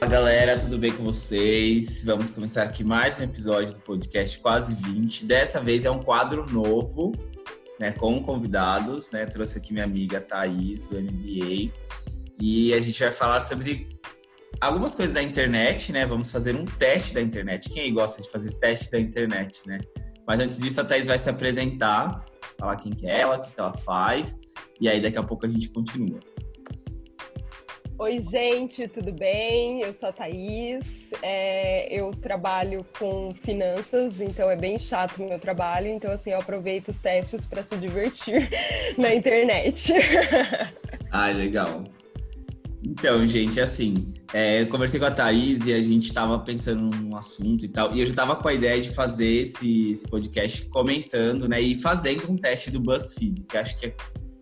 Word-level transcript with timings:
Fala 0.00 0.12
galera, 0.12 0.56
tudo 0.56 0.78
bem 0.78 0.92
com 0.92 1.02
vocês? 1.02 2.04
Vamos 2.04 2.30
começar 2.30 2.62
aqui 2.62 2.84
mais 2.84 3.18
um 3.18 3.24
episódio 3.24 3.74
do 3.74 3.80
podcast 3.80 4.38
Quase 4.38 4.76
20. 4.76 5.26
Dessa 5.26 5.60
vez 5.60 5.84
é 5.84 5.90
um 5.90 6.00
quadro 6.00 6.46
novo, 6.48 7.10
né, 7.80 7.90
com 7.90 8.22
convidados, 8.22 9.10
né? 9.10 9.26
Trouxe 9.26 9.58
aqui 9.58 9.72
minha 9.72 9.84
amiga 9.84 10.20
Thaís, 10.20 10.84
do 10.84 11.00
MBA, 11.00 11.72
e 12.40 12.72
a 12.72 12.80
gente 12.80 13.00
vai 13.00 13.10
falar 13.10 13.40
sobre 13.40 13.88
algumas 14.60 14.94
coisas 14.94 15.12
da 15.12 15.20
internet, 15.20 15.90
né? 15.92 16.06
Vamos 16.06 16.30
fazer 16.30 16.54
um 16.54 16.64
teste 16.64 17.12
da 17.12 17.20
internet. 17.20 17.68
Quem 17.68 17.82
aí 17.82 17.90
gosta 17.90 18.22
de 18.22 18.30
fazer 18.30 18.52
teste 18.52 18.92
da 18.92 19.00
internet, 19.00 19.66
né? 19.66 19.80
Mas 20.24 20.38
antes 20.38 20.58
disso, 20.58 20.80
a 20.80 20.84
Thaís 20.84 21.06
vai 21.06 21.18
se 21.18 21.28
apresentar, 21.28 22.24
falar 22.56 22.76
quem 22.76 22.92
que 22.92 23.04
é 23.04 23.22
ela, 23.22 23.38
o 23.38 23.42
que, 23.42 23.50
que 23.50 23.58
ela 23.58 23.76
faz, 23.78 24.38
e 24.80 24.88
aí 24.88 25.02
daqui 25.02 25.18
a 25.18 25.24
pouco 25.24 25.44
a 25.44 25.48
gente 25.48 25.68
continua. 25.70 26.20
Oi, 28.00 28.22
gente, 28.30 28.86
tudo 28.86 29.10
bem? 29.10 29.82
Eu 29.82 29.92
sou 29.92 30.08
a 30.08 30.12
Thaís, 30.12 31.10
é, 31.20 31.92
eu 31.92 32.12
trabalho 32.12 32.86
com 32.96 33.34
finanças, 33.42 34.20
então 34.20 34.48
é 34.48 34.54
bem 34.54 34.78
chato 34.78 35.20
o 35.20 35.28
meu 35.28 35.40
trabalho, 35.40 35.88
então 35.88 36.12
assim, 36.12 36.30
eu 36.30 36.38
aproveito 36.38 36.90
os 36.90 37.00
testes 37.00 37.44
para 37.44 37.64
se 37.64 37.76
divertir 37.76 38.48
na 38.96 39.12
internet. 39.14 39.92
Ah, 41.10 41.28
legal. 41.28 41.84
Então, 42.86 43.26
gente, 43.26 43.58
assim, 43.58 43.94
é, 44.34 44.60
eu 44.60 44.66
conversei 44.66 45.00
com 45.00 45.06
a 45.06 45.10
Thaís 45.10 45.64
e 45.64 45.72
a 45.72 45.80
gente 45.80 46.06
estava 46.06 46.38
pensando 46.38 46.94
num 46.94 47.16
assunto 47.16 47.64
e 47.64 47.68
tal, 47.68 47.96
e 47.96 48.00
eu 48.00 48.04
já 48.04 48.12
estava 48.12 48.36
com 48.36 48.46
a 48.46 48.52
ideia 48.52 48.78
de 48.78 48.90
fazer 48.90 49.40
esse, 49.40 49.92
esse, 49.92 50.06
podcast 50.06 50.66
comentando, 50.66 51.48
né, 51.48 51.58
e 51.62 51.74
fazendo 51.74 52.30
um 52.30 52.36
teste 52.36 52.70
do 52.70 52.78
BuzzFeed, 52.78 53.44
que 53.48 53.56
acho 53.56 53.78
que 53.78 53.86
é 53.86 53.94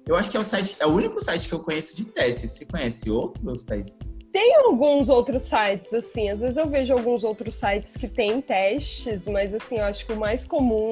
eu 0.06 0.14
acho 0.16 0.30
que 0.30 0.36
é 0.36 0.40
o 0.40 0.44
site, 0.44 0.76
é 0.78 0.86
o 0.86 0.90
único 0.90 1.22
site 1.22 1.48
que 1.48 1.54
eu 1.54 1.60
conheço 1.60 1.96
de 1.96 2.04
testes. 2.04 2.52
Você 2.52 2.64
conhece 2.64 3.10
outros, 3.10 3.64
Thaís? 3.64 3.98
Tem 4.32 4.54
alguns 4.56 5.08
outros 5.08 5.44
sites, 5.44 5.92
assim, 5.94 6.28
às 6.28 6.38
vezes 6.38 6.58
eu 6.58 6.66
vejo 6.66 6.92
alguns 6.92 7.24
outros 7.24 7.54
sites 7.54 7.96
que 7.96 8.06
têm 8.06 8.40
testes, 8.42 9.26
mas 9.26 9.54
assim, 9.54 9.78
eu 9.78 9.84
acho 9.84 10.04
que 10.04 10.12
o 10.12 10.16
mais 10.16 10.46
comum, 10.46 10.90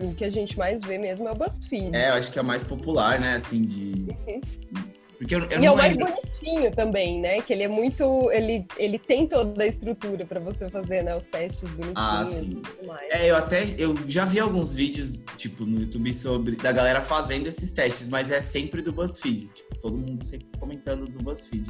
o 0.00 0.14
que 0.14 0.24
a 0.24 0.30
gente 0.30 0.58
mais 0.58 0.80
vê 0.80 0.96
mesmo 0.96 1.28
é 1.28 1.32
o 1.32 1.34
BuzzFeed. 1.34 1.94
É, 1.94 2.08
eu 2.08 2.14
acho 2.14 2.32
que 2.32 2.38
é 2.38 2.42
o 2.42 2.44
mais 2.44 2.64
popular, 2.64 3.20
né, 3.20 3.34
assim, 3.34 3.60
de... 3.62 4.16
Uhum. 4.26 4.40
Porque 5.18 5.34
eu, 5.34 5.44
eu 5.44 5.60
e 5.60 5.64
é 5.64 5.70
o 5.70 5.76
mais 5.76 5.96
bonitinho 5.96 6.70
também, 6.74 7.20
né? 7.20 7.40
Que 7.40 7.52
ele 7.52 7.62
é 7.62 7.68
muito. 7.68 8.30
Ele, 8.30 8.66
ele 8.76 8.98
tem 8.98 9.26
toda 9.26 9.62
a 9.62 9.66
estrutura 9.66 10.26
para 10.26 10.40
você 10.40 10.68
fazer, 10.68 11.02
né? 11.02 11.16
Os 11.16 11.26
testes 11.26 11.68
bonitinhos 11.70 11.94
ah, 11.96 12.24
sim. 12.24 12.62
É, 13.10 13.30
eu 13.30 13.36
até. 13.36 13.64
Eu 13.78 13.96
já 14.06 14.24
vi 14.24 14.38
alguns 14.38 14.74
vídeos, 14.74 15.24
tipo, 15.36 15.64
no 15.64 15.80
YouTube 15.80 16.12
sobre. 16.12 16.56
da 16.56 16.72
galera 16.72 17.02
fazendo 17.02 17.46
esses 17.46 17.70
testes, 17.70 18.08
mas 18.08 18.30
é 18.30 18.40
sempre 18.40 18.82
do 18.82 18.92
BuzzFeed. 18.92 19.48
Tipo, 19.48 19.78
todo 19.80 19.96
mundo 19.96 20.24
sempre 20.24 20.48
comentando 20.58 21.06
do 21.06 21.22
BuzzFeed. 21.22 21.66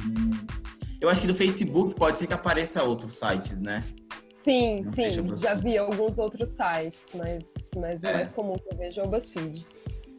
Eu 0.99 1.09
acho 1.09 1.21
que 1.21 1.27
do 1.27 1.35
Facebook 1.35 1.95
pode 1.95 2.19
ser 2.19 2.27
que 2.27 2.33
apareça 2.33 2.83
outros 2.83 3.13
sites, 3.13 3.61
né? 3.61 3.83
Sim, 4.43 4.81
Não 4.81 4.93
sim. 4.93 5.35
Já 5.35 5.53
vi 5.55 5.77
alguns 5.77 6.17
outros 6.17 6.49
sites, 6.51 7.01
mas, 7.13 7.43
mas 7.75 8.03
é. 8.03 8.11
o 8.11 8.13
mais 8.13 8.31
comum 8.31 8.55
que 8.55 8.73
eu 8.73 8.77
vejo 8.77 9.01
é 9.01 9.03
o 9.03 9.07
BuzzFeed. 9.07 9.65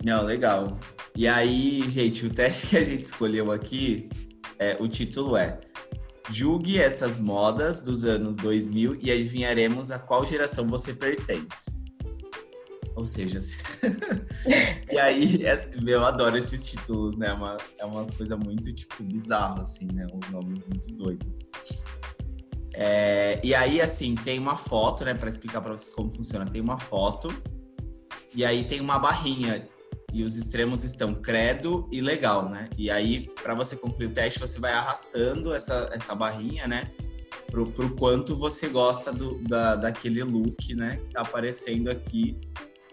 Não, 0.05 0.25
legal. 0.25 0.79
E 1.17 1.27
aí, 1.27 1.89
gente, 1.89 2.27
o 2.27 2.31
teste 2.31 2.69
que 2.69 2.77
a 2.77 2.85
gente 2.85 3.05
escolheu 3.05 3.51
aqui, 3.51 4.09
é, 4.59 4.77
o 4.81 4.89
título 4.89 5.37
é 5.37 5.59
Julgue 6.31 6.79
essas 6.79 7.19
modas 7.19 7.81
dos 7.81 8.05
anos 8.05 8.37
2000 8.37 8.99
e 9.03 9.11
adivinharemos 9.11 9.91
a 9.91 9.99
qual 9.99 10.25
geração 10.25 10.67
você 10.67 10.93
pertence. 10.93 11.71
Ou 12.95 13.05
seja, 13.05 13.39
e 14.91 14.99
aí, 14.99 15.41
eu 15.87 16.05
adoro 16.05 16.37
esses 16.37 16.69
títulos, 16.69 17.17
né? 17.17 17.29
É, 17.29 17.33
uma, 17.33 17.57
é 17.79 17.85
umas 17.85 18.11
coisas 18.11 18.37
muito, 18.39 18.73
tipo, 18.73 19.03
bizarras, 19.05 19.71
assim, 19.71 19.87
né? 19.93 20.05
Os 20.13 20.31
nomes 20.31 20.61
muito 20.69 20.93
doidos. 20.95 21.47
É, 22.75 23.41
e 23.45 23.55
aí, 23.55 23.81
assim, 23.81 24.17
tem 24.17 24.39
uma 24.39 24.57
foto, 24.57 25.05
né? 25.05 25.15
Para 25.15 25.31
explicar 25.31 25.61
para 25.61 25.77
vocês 25.77 25.95
como 25.95 26.13
funciona. 26.13 26.45
Tem 26.45 26.61
uma 26.61 26.77
foto 26.77 27.33
e 28.35 28.45
aí 28.45 28.65
tem 28.65 28.81
uma 28.81 28.99
barrinha 28.99 29.67
e 30.19 30.25
os 30.25 30.37
extremos 30.37 30.83
estão 30.83 31.15
credo 31.15 31.89
e 31.93 32.01
legal, 32.01 32.49
né? 32.49 32.69
E 32.77 32.91
aí, 32.91 33.31
para 33.41 33.55
você 33.55 33.77
concluir 33.77 34.07
o 34.07 34.13
teste, 34.13 34.41
você 34.41 34.59
vai 34.59 34.73
arrastando 34.73 35.55
essa, 35.55 35.89
essa 35.93 36.13
barrinha, 36.13 36.67
né? 36.67 36.91
Pro, 37.47 37.71
pro 37.71 37.95
quanto 37.95 38.37
você 38.37 38.67
gosta 38.67 39.13
do, 39.13 39.39
da, 39.45 39.77
daquele 39.77 40.25
look, 40.25 40.75
né? 40.75 41.01
Que 41.05 41.13
tá 41.13 41.21
aparecendo 41.21 41.89
aqui. 41.89 42.37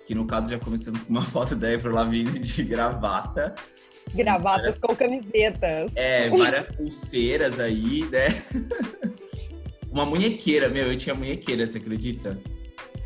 Que 0.06 0.14
no 0.14 0.28
caso 0.28 0.52
já 0.52 0.60
começamos 0.60 1.02
com 1.02 1.10
uma 1.10 1.26
foto 1.26 1.56
da 1.56 1.74
Avril 1.74 1.94
Lavigne 1.94 2.38
de 2.38 2.64
gravata. 2.64 3.56
Gravatas 4.14 4.78
com 4.78 4.96
camisetas. 4.96 5.92
É, 5.96 6.30
várias 6.30 6.68
pulseiras 6.76 7.60
aí, 7.60 8.06
né? 8.12 8.28
uma 9.92 10.06
munhequeira, 10.06 10.70
meu, 10.70 10.92
eu 10.92 10.98
tinha 10.98 11.16
munhequeira, 11.16 11.66
você 11.66 11.80
acredita? 11.80 12.40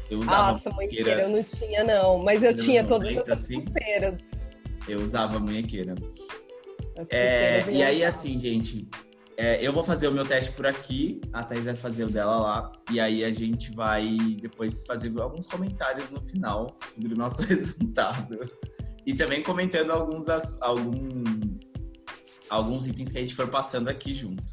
Eu 0.10 0.20
usava 0.20 0.54
Nossa, 0.54 0.70
munhequeira. 0.72 1.22
eu 1.22 1.30
não 1.30 1.44
tinha, 1.44 1.84
não. 1.84 2.18
Mas 2.20 2.42
eu 2.42 2.56
tinha 2.56 2.84
todas 2.84 3.16
as 3.18 3.30
assim, 3.30 3.62
pulseiras. 3.62 4.22
Eu 4.88 5.02
usava 5.02 5.40
munhequeira. 5.40 5.96
É, 7.10 7.64
e 7.72 7.84
aí, 7.84 8.04
assim, 8.04 8.38
gente, 8.40 8.88
é, 9.38 9.66
eu 9.66 9.72
vou 9.72 9.84
fazer 9.84 10.08
o 10.08 10.12
meu 10.12 10.26
teste 10.26 10.52
por 10.52 10.68
aqui, 10.68 11.22
a 11.32 11.44
Thais 11.44 11.64
vai 11.64 11.76
fazer 11.76 12.04
o 12.04 12.10
dela 12.10 12.38
lá, 12.38 12.72
e 12.92 13.00
aí 13.00 13.24
a 13.24 13.32
gente 13.32 13.72
vai 13.74 14.18
depois 14.42 14.84
fazer 14.86 15.18
alguns 15.18 15.48
comentários 15.48 16.12
no 16.12 16.22
final 16.22 16.76
sobre 16.78 17.14
o 17.14 17.18
nosso 17.18 17.44
resultado. 17.48 18.38
E 19.06 19.14
também 19.14 19.42
comentando 19.42 19.92
alguns, 19.92 20.28
algum, 20.60 21.24
alguns 22.50 22.88
itens 22.88 23.14
que 23.14 23.18
a 23.18 23.22
gente 23.22 23.34
for 23.34 23.48
passando 23.48 23.88
aqui 23.88 24.14
junto. 24.14 24.44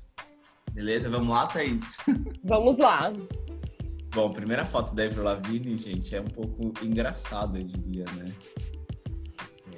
Beleza? 0.71 1.11
Vamos 1.11 1.31
lá, 1.31 1.47
Thaís? 1.47 1.97
Vamos 2.45 2.79
lá. 2.79 3.13
Bom, 4.17 4.29
a 4.29 4.33
primeira 4.33 4.65
foto 4.65 4.95
da 4.95 5.05
Avril 5.05 5.25
Lavigne, 5.25 5.77
gente, 5.77 6.17
é 6.17 6.23
um 6.23 6.25
pouco 6.25 6.73
engraçada, 6.83 7.59
eu 7.59 7.65
diria, 7.65 8.07
né? 8.15 8.25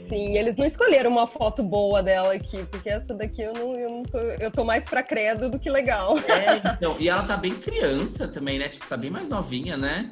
Sim, 0.09 0.39
eles 0.39 0.57
não 0.57 0.65
escolheram 0.65 1.11
uma 1.11 1.27
foto 1.27 1.61
boa 1.61 2.05
dela 2.05 2.35
aqui, 2.35 2.65
porque 2.71 2.89
essa 2.89 3.13
daqui 3.15 3.43
eu 3.43 3.53
não, 3.53 3.75
eu 3.75 3.91
não 3.91 4.03
tô, 4.05 4.17
eu 4.17 4.49
tô 4.53 4.63
mais 4.63 4.85
pra 4.85 5.03
credo 5.03 5.51
do 5.51 5.59
que 5.59 5.69
legal. 5.69 6.17
É, 6.21 6.73
então, 6.73 6.95
e 7.01 7.09
ela 7.09 7.25
tá 7.25 7.37
bem 7.37 7.53
criança 7.53 8.29
também, 8.29 8.61
né? 8.61 8.69
Tipo, 8.69 8.87
tá 8.87 8.97
bem 8.97 9.11
mais 9.11 9.29
novinha, 9.29 9.77
né? 9.77 10.09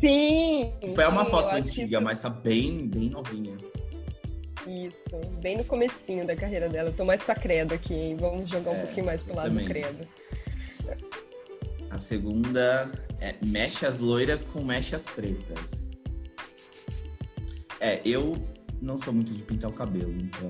Sim. 0.00 0.74
Tipo, 0.78 1.00
é 1.00 1.08
uma 1.08 1.24
sim, 1.24 1.30
foto 1.30 1.54
antiga, 1.54 1.98
mas 1.98 2.20
tá 2.20 2.28
bem, 2.28 2.86
bem 2.86 3.08
novinha. 3.08 3.56
Isso, 4.66 5.40
bem 5.40 5.56
no 5.56 5.64
comecinho 5.64 6.26
da 6.26 6.36
carreira 6.36 6.68
dela. 6.68 6.90
Eu 6.90 6.94
tô 6.94 7.06
mais 7.06 7.24
pra 7.24 7.34
credo 7.34 7.72
aqui, 7.72 7.94
hein? 7.94 8.16
Vamos 8.20 8.50
jogar 8.50 8.72
um 8.72 8.74
é, 8.74 8.80
pouquinho 8.80 9.06
mais 9.06 9.22
pro 9.22 9.34
lado 9.34 9.48
também. 9.48 9.64
do 9.64 9.70
credo. 9.70 10.06
A 11.90 11.98
segunda 11.98 12.90
é 13.20 13.34
mechas 13.44 13.98
loiras 13.98 14.44
com 14.44 14.62
mechas 14.62 15.06
pretas. 15.06 15.90
É, 17.80 18.00
eu 18.04 18.32
não 18.80 18.96
sou 18.96 19.12
muito 19.12 19.34
de 19.34 19.42
pintar 19.42 19.70
o 19.70 19.74
cabelo, 19.74 20.14
então. 20.16 20.48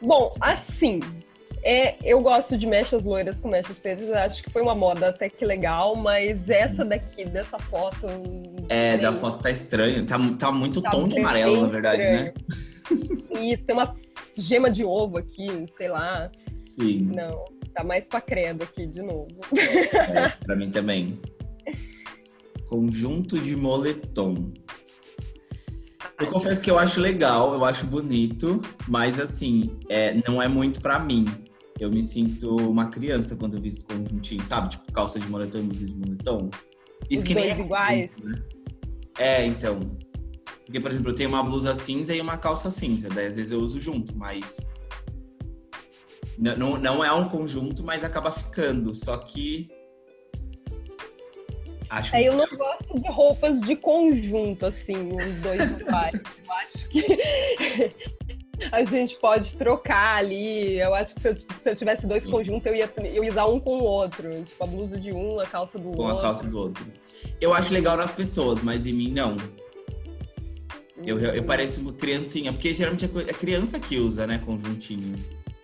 Bom, 0.00 0.30
assim, 0.40 1.00
é, 1.62 1.96
eu 2.02 2.20
gosto 2.20 2.56
de 2.56 2.66
mechas 2.66 3.04
loiras 3.04 3.38
com 3.38 3.48
mechas 3.48 3.78
pretas. 3.78 4.10
Acho 4.10 4.42
que 4.42 4.50
foi 4.50 4.62
uma 4.62 4.74
moda 4.74 5.08
até 5.08 5.28
que 5.28 5.44
legal, 5.44 5.94
mas 5.94 6.48
essa 6.48 6.84
daqui, 6.84 7.24
dessa 7.24 7.58
foto. 7.58 8.06
É, 8.68 8.96
da 8.96 9.12
foto 9.12 9.38
tá 9.40 9.50
estranho. 9.50 10.06
Tá, 10.06 10.18
tá 10.38 10.50
muito 10.50 10.80
tá 10.80 10.90
tom 10.90 11.06
de 11.06 11.18
amarelo, 11.18 11.60
na 11.60 11.68
verdade, 11.68 12.02
estranho. 12.02 12.24
né? 12.24 13.52
Isso, 13.52 13.66
tem 13.66 13.74
uma 13.74 13.92
gema 14.36 14.70
de 14.70 14.84
ovo 14.84 15.18
aqui, 15.18 15.66
sei 15.76 15.88
lá. 15.88 16.30
Sim. 16.52 17.10
Não. 17.14 17.44
Tá 17.80 17.84
mais 17.84 18.06
pra 18.06 18.20
credo 18.20 18.62
aqui 18.62 18.86
de 18.86 19.00
novo. 19.00 19.28
É, 19.56 20.28
pra 20.44 20.54
mim 20.54 20.70
também. 20.70 21.18
Conjunto 22.68 23.38
de 23.38 23.56
moletom. 23.56 24.52
Eu 26.18 26.26
confesso 26.26 26.62
que 26.62 26.70
eu 26.70 26.78
acho 26.78 27.00
legal, 27.00 27.54
eu 27.54 27.64
acho 27.64 27.86
bonito, 27.86 28.60
mas 28.86 29.18
assim, 29.18 29.78
é, 29.88 30.12
não 30.28 30.42
é 30.42 30.46
muito 30.46 30.82
para 30.82 30.98
mim. 30.98 31.24
Eu 31.78 31.90
me 31.90 32.04
sinto 32.04 32.54
uma 32.56 32.90
criança 32.90 33.34
quando 33.34 33.56
eu 33.56 33.62
visto 33.62 33.86
conjuntinho, 33.86 34.44
sabe? 34.44 34.68
Tipo, 34.68 34.92
calça 34.92 35.18
de 35.18 35.26
moletom 35.26 35.60
e 35.60 35.62
blusa 35.62 35.86
de 35.86 35.94
moletom. 35.94 36.50
Isso 37.08 37.22
Os 37.22 37.28
que 37.28 37.32
dois 37.32 37.46
é 37.46 37.58
iguais. 37.58 38.10
Né? 38.22 38.42
É, 39.18 39.46
então. 39.46 39.80
Porque, 40.66 40.78
por 40.78 40.90
exemplo, 40.90 41.12
eu 41.12 41.14
tenho 41.14 41.30
uma 41.30 41.42
blusa 41.42 41.74
cinza 41.74 42.14
e 42.14 42.20
uma 42.20 42.36
calça 42.36 42.70
cinza. 42.70 43.08
Daí, 43.08 43.28
às 43.28 43.36
vezes, 43.36 43.52
eu 43.52 43.58
uso 43.58 43.80
junto, 43.80 44.14
mas 44.14 44.68
não, 46.40 46.78
não 46.78 47.04
é 47.04 47.12
um 47.12 47.28
conjunto, 47.28 47.84
mas 47.84 48.02
acaba 48.02 48.32
ficando. 48.32 48.94
Só 48.94 49.16
que. 49.18 49.68
Acho 51.90 52.16
é, 52.16 52.22
eu 52.22 52.36
não 52.36 52.46
gosto 52.56 52.94
de 52.94 53.08
roupas 53.10 53.60
de 53.60 53.76
conjunto, 53.76 54.64
assim, 54.64 55.12
os 55.12 55.40
dois 55.42 55.80
iguais. 55.80 56.14
eu 56.14 56.52
acho 56.54 56.88
que 56.88 57.04
a 58.72 58.84
gente 58.84 59.16
pode 59.16 59.54
trocar 59.56 60.16
ali. 60.16 60.78
Eu 60.78 60.94
acho 60.94 61.14
que 61.14 61.20
se 61.20 61.28
eu, 61.28 61.36
se 61.36 61.70
eu 61.70 61.76
tivesse 61.76 62.06
dois 62.06 62.22
Sim. 62.22 62.30
conjuntos, 62.30 62.64
eu 62.64 62.74
ia, 62.74 62.90
eu 62.96 63.24
ia 63.24 63.30
usar 63.30 63.46
um 63.46 63.60
com 63.60 63.78
o 63.78 63.82
outro. 63.82 64.30
Tipo, 64.44 64.64
a 64.64 64.66
blusa 64.66 64.98
de 64.98 65.12
um, 65.12 65.40
a 65.40 65.46
calça 65.46 65.78
do 65.78 65.90
com 65.90 66.02
outro. 66.02 66.06
Com 66.06 66.18
a 66.18 66.20
calça 66.20 66.46
do 66.46 66.58
outro. 66.58 66.86
Eu 67.40 67.52
acho 67.52 67.72
legal 67.72 67.96
nas 67.96 68.12
pessoas, 68.12 68.62
mas 68.62 68.86
em 68.86 68.92
mim 68.92 69.12
não. 69.12 69.36
Eu, 71.04 71.18
eu, 71.18 71.34
eu 71.34 71.42
pareço 71.42 71.80
uma 71.80 71.92
criancinha, 71.92 72.52
porque 72.52 72.72
geralmente 72.72 73.04
é, 73.04 73.30
é 73.30 73.34
criança 73.34 73.80
que 73.80 73.98
usa, 73.98 74.26
né, 74.26 74.38
conjuntinho. 74.38 75.18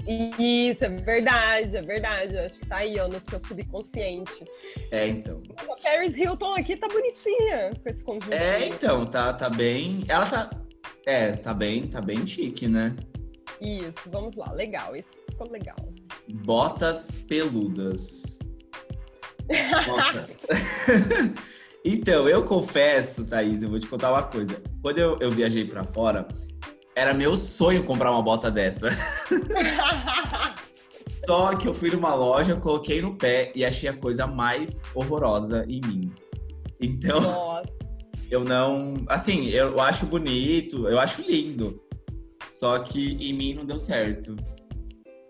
Isso, 0.07 0.85
é 0.85 0.89
verdade, 0.89 1.77
é 1.77 1.83
verdade. 1.83 2.39
Acho 2.39 2.55
que 2.55 2.67
tá 2.67 2.77
aí, 2.77 2.99
ó, 3.01 3.09
no 3.09 3.21
seu 3.21 3.41
subconsciente. 3.41 4.45
É, 4.93 5.09
então. 5.09 5.43
A 5.57 5.77
Paris 5.83 6.17
Hilton 6.17 6.55
aqui 6.55 6.77
tá 6.77 6.87
bonitinha 6.87 7.73
com 7.83 7.89
esse 7.89 8.05
conjunto. 8.05 8.33
É, 8.33 8.69
então, 8.69 9.05
tá, 9.05 9.33
tá 9.33 9.51
bem. 9.51 10.05
Ela 10.09 10.27
tá. 10.27 10.51
É, 11.05 11.33
tá 11.33 11.53
bem, 11.53 11.89
tá 11.89 12.01
bem 12.01 12.27
chique, 12.27 12.69
né? 12.69 12.95
Isso, 13.61 14.11
vamos 14.11 14.37
lá, 14.37 14.53
legal, 14.53 14.95
isso 14.95 15.11
ficou 15.31 15.51
legal. 15.51 15.77
Botas 16.29 17.15
peludas. 17.29 18.39
Bota. 19.87 20.27
então, 21.85 22.29
eu 22.29 22.45
confesso, 22.45 23.29
Thaís, 23.29 23.63
eu 23.63 23.71
vou 23.71 23.79
te 23.79 23.87
contar 23.87 24.11
uma 24.11 24.23
coisa. 24.23 24.61
Quando 24.83 24.99
eu, 24.99 25.19
eu 25.21 25.31
viajei 25.31 25.65
para 25.65 25.85
fora, 25.85 26.27
era 26.97 27.13
meu 27.13 27.37
sonho 27.37 27.85
comprar 27.85 28.11
uma 28.11 28.23
bota 28.23 28.51
dessa. 28.51 28.89
Só 31.07 31.55
que 31.55 31.69
eu 31.69 31.75
fui 31.75 31.91
numa 31.91 32.15
loja, 32.15 32.57
coloquei 32.57 33.03
no 33.03 33.15
pé 33.15 33.53
e 33.55 33.65
achei 33.65 33.89
a 33.89 33.93
coisa 33.93 34.27
mais 34.27 34.83
horrorosa 34.95 35.65
em 35.69 35.81
mim. 35.83 36.13
Então, 36.81 37.21
Nossa. 37.21 37.69
eu 38.31 38.43
não. 38.43 38.95
Assim, 39.09 39.49
eu 39.51 39.79
acho 39.79 40.07
bonito, 40.07 40.89
eu 40.89 40.99
acho 40.99 41.23
lindo. 41.23 41.81
Só 42.49 42.79
que 42.79 43.13
em 43.21 43.35
mim 43.35 43.55
não 43.55 43.67
deu 43.67 43.77
certo. 43.77 44.35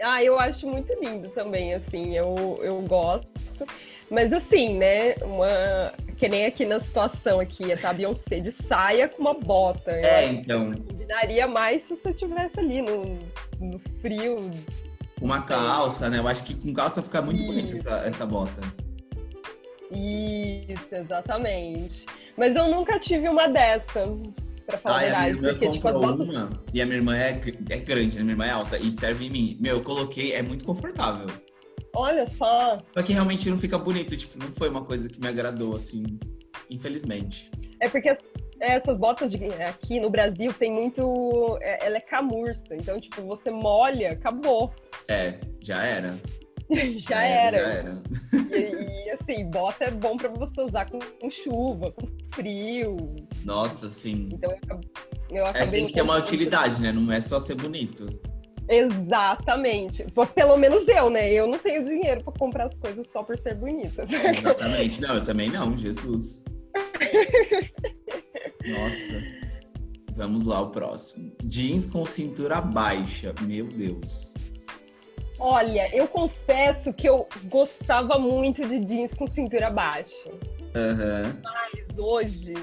Ah, 0.01 0.23
eu 0.23 0.39
acho 0.39 0.69
muito 0.69 0.93
lindo 1.03 1.29
também, 1.31 1.75
assim, 1.75 2.17
eu, 2.17 2.61
eu 2.63 2.81
gosto. 2.83 3.67
Mas 4.11 4.33
assim, 4.33 4.75
né, 4.75 5.15
uma... 5.23 5.93
Que 6.17 6.29
nem 6.29 6.47
aqui 6.47 6.65
na 6.65 6.79
situação 6.79 7.41
aqui, 7.41 7.65
a 7.73 7.93
Beyoncé 7.93 8.39
de 8.39 8.53
saia 8.53 9.09
com 9.09 9.21
uma 9.21 9.35
bota. 9.35 9.91
É, 9.91 10.31
então, 10.31 10.73
combinaria 11.07 11.47
mais 11.47 11.85
se 11.85 11.95
você 11.95 12.11
estivesse 12.11 12.59
ali 12.59 12.83
no, 12.83 13.19
no 13.61 13.79
frio. 14.01 14.51
uma 15.21 15.41
calça, 15.41 16.11
né? 16.11 16.19
Eu 16.19 16.27
acho 16.27 16.45
que 16.45 16.55
com 16.55 16.73
calça 16.75 17.03
fica 17.03 17.23
muito 17.23 17.43
Isso. 17.43 17.47
bonita 17.47 17.73
essa, 17.75 17.97
essa 18.07 18.27
bota. 18.27 18.61
Isso, 19.91 20.95
exatamente. 20.95 22.05
Mas 22.37 22.57
eu 22.57 22.69
nunca 22.69 22.99
tive 22.99 23.29
uma 23.29 23.47
dessa, 23.47 24.05
pra 24.67 24.77
falar 24.79 24.97
Ai, 24.97 25.09
a 25.09 25.25
verdade. 25.33 25.59
Porque, 25.59 25.71
tipo, 25.71 25.89
as 25.89 25.95
botas. 25.95 26.29
uma 26.29 26.51
e 26.75 26.83
a 26.83 26.85
minha 26.85 26.99
irmã 26.99 27.17
é, 27.17 27.41
é 27.71 27.79
grande, 27.79 28.19
né? 28.19 28.25
Minha 28.25 28.33
irmã 28.33 28.47
é 28.47 28.51
alta 28.51 28.77
e 28.77 28.91
serve 28.91 29.27
em 29.27 29.31
mim. 29.31 29.57
Meu, 29.61 29.77
eu 29.77 29.83
coloquei, 29.83 30.33
é 30.33 30.43
muito 30.43 30.65
confortável. 30.65 31.27
Olha 31.95 32.27
só. 32.27 32.79
Só 32.93 33.03
que 33.03 33.13
realmente 33.13 33.49
não 33.49 33.57
fica 33.57 33.79
bonito, 33.79 34.17
tipo, 34.17 34.37
não 34.39 34.53
foi 34.53 34.69
uma 34.69 34.85
coisa 34.85 35.09
que 35.09 35.21
me 35.21 35.29
agradou, 35.29 35.75
assim, 35.75 36.05
infelizmente. 36.69 37.51
É 37.81 37.89
porque 37.89 38.19
essas 38.61 38.99
botas 38.99 39.31
de, 39.31 39.45
aqui 39.63 40.01
no 40.01 40.11
Brasil 40.11 40.53
tem 40.53 40.73
muito. 40.73 41.59
é- 41.61 41.87
Ela 41.87 41.97
é 41.99 42.01
camurça. 42.01 42.75
Então, 42.75 42.99
tipo, 43.01 43.23
você 43.23 43.51
molha, 43.51 44.13
acabou. 44.13 44.73
É, 45.09 45.39
já 45.63 45.83
era. 45.85 46.15
Já 47.09 47.23
era. 47.23 47.57
era. 47.59 47.59
Já 47.59 47.71
era. 47.71 48.03
E, 48.59 49.07
e, 49.07 49.11
assim, 49.11 49.49
bota 49.49 49.85
é 49.85 49.91
bom 49.93 50.17
pra 50.17 50.29
você 50.31 50.61
usar 50.63 50.91
com, 50.91 50.99
com 50.99 51.31
chuva, 51.31 51.93
com 51.93 52.09
frio. 52.35 52.97
Nossa, 53.45 53.89
sim. 53.89 54.29
Então 54.33 54.51
eu, 54.69 54.81
eu 55.31 55.47
É, 55.47 55.65
tem 55.65 55.87
que 55.87 55.93
ter 55.93 56.03
uma 56.03 56.17
utilidade, 56.19 56.83
né? 56.83 56.91
Não 56.91 57.13
é 57.13 57.21
só 57.21 57.39
ser 57.39 57.55
bonito. 57.55 58.07
Exatamente. 58.69 60.05
Pelo 60.35 60.57
menos 60.57 60.89
eu, 60.89 61.09
né? 61.09 61.33
Eu 61.33 61.47
não 61.47 61.57
tenho 61.57 61.85
dinheiro 61.85 62.25
pra 62.25 62.33
comprar 62.37 62.65
as 62.67 62.77
coisas 62.77 63.09
só 63.11 63.23
por 63.23 63.39
ser 63.39 63.55
bonitas. 63.55 64.09
Exatamente. 64.11 65.01
Não, 65.01 65.15
eu 65.15 65.23
também 65.23 65.49
não, 65.49 65.79
Jesus. 65.79 66.43
Nossa. 68.67 69.23
Vamos 70.17 70.47
lá, 70.47 70.61
o 70.63 70.71
próximo. 70.71 71.33
Jeans 71.45 71.87
com 71.87 72.05
cintura 72.05 72.61
baixa. 72.61 73.35
Meu 73.43 73.67
Deus. 73.67 74.33
Olha, 75.39 75.95
eu 75.95 76.09
confesso 76.09 76.93
que 76.93 77.07
eu 77.07 77.29
gostava 77.45 78.19
muito 78.19 78.67
de 78.67 78.81
jeans 78.81 79.15
com 79.15 79.27
cintura 79.27 79.69
baixa. 79.69 80.31
Aham. 80.75 81.37
Mas 81.43 81.99
hoje 81.99 82.55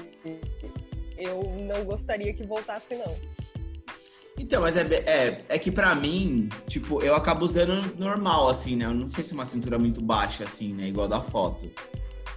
eu 1.16 1.42
não 1.66 1.84
gostaria 1.84 2.34
que 2.34 2.44
voltasse, 2.44 2.96
não. 2.96 3.16
Então, 4.36 4.62
mas 4.62 4.76
é, 4.76 4.82
é, 5.06 5.44
é 5.48 5.58
que 5.58 5.70
pra 5.70 5.94
mim, 5.94 6.48
tipo, 6.66 7.00
eu 7.02 7.14
acabo 7.14 7.44
usando 7.44 7.96
normal, 7.96 8.48
assim, 8.48 8.74
né? 8.74 8.86
Eu 8.86 8.94
não 8.94 9.08
sei 9.08 9.22
se 9.22 9.30
é 9.30 9.34
uma 9.34 9.44
cintura 9.44 9.78
muito 9.78 10.02
baixa, 10.02 10.42
assim, 10.42 10.74
né? 10.74 10.88
Igual 10.88 11.06
da 11.06 11.22
foto. 11.22 11.70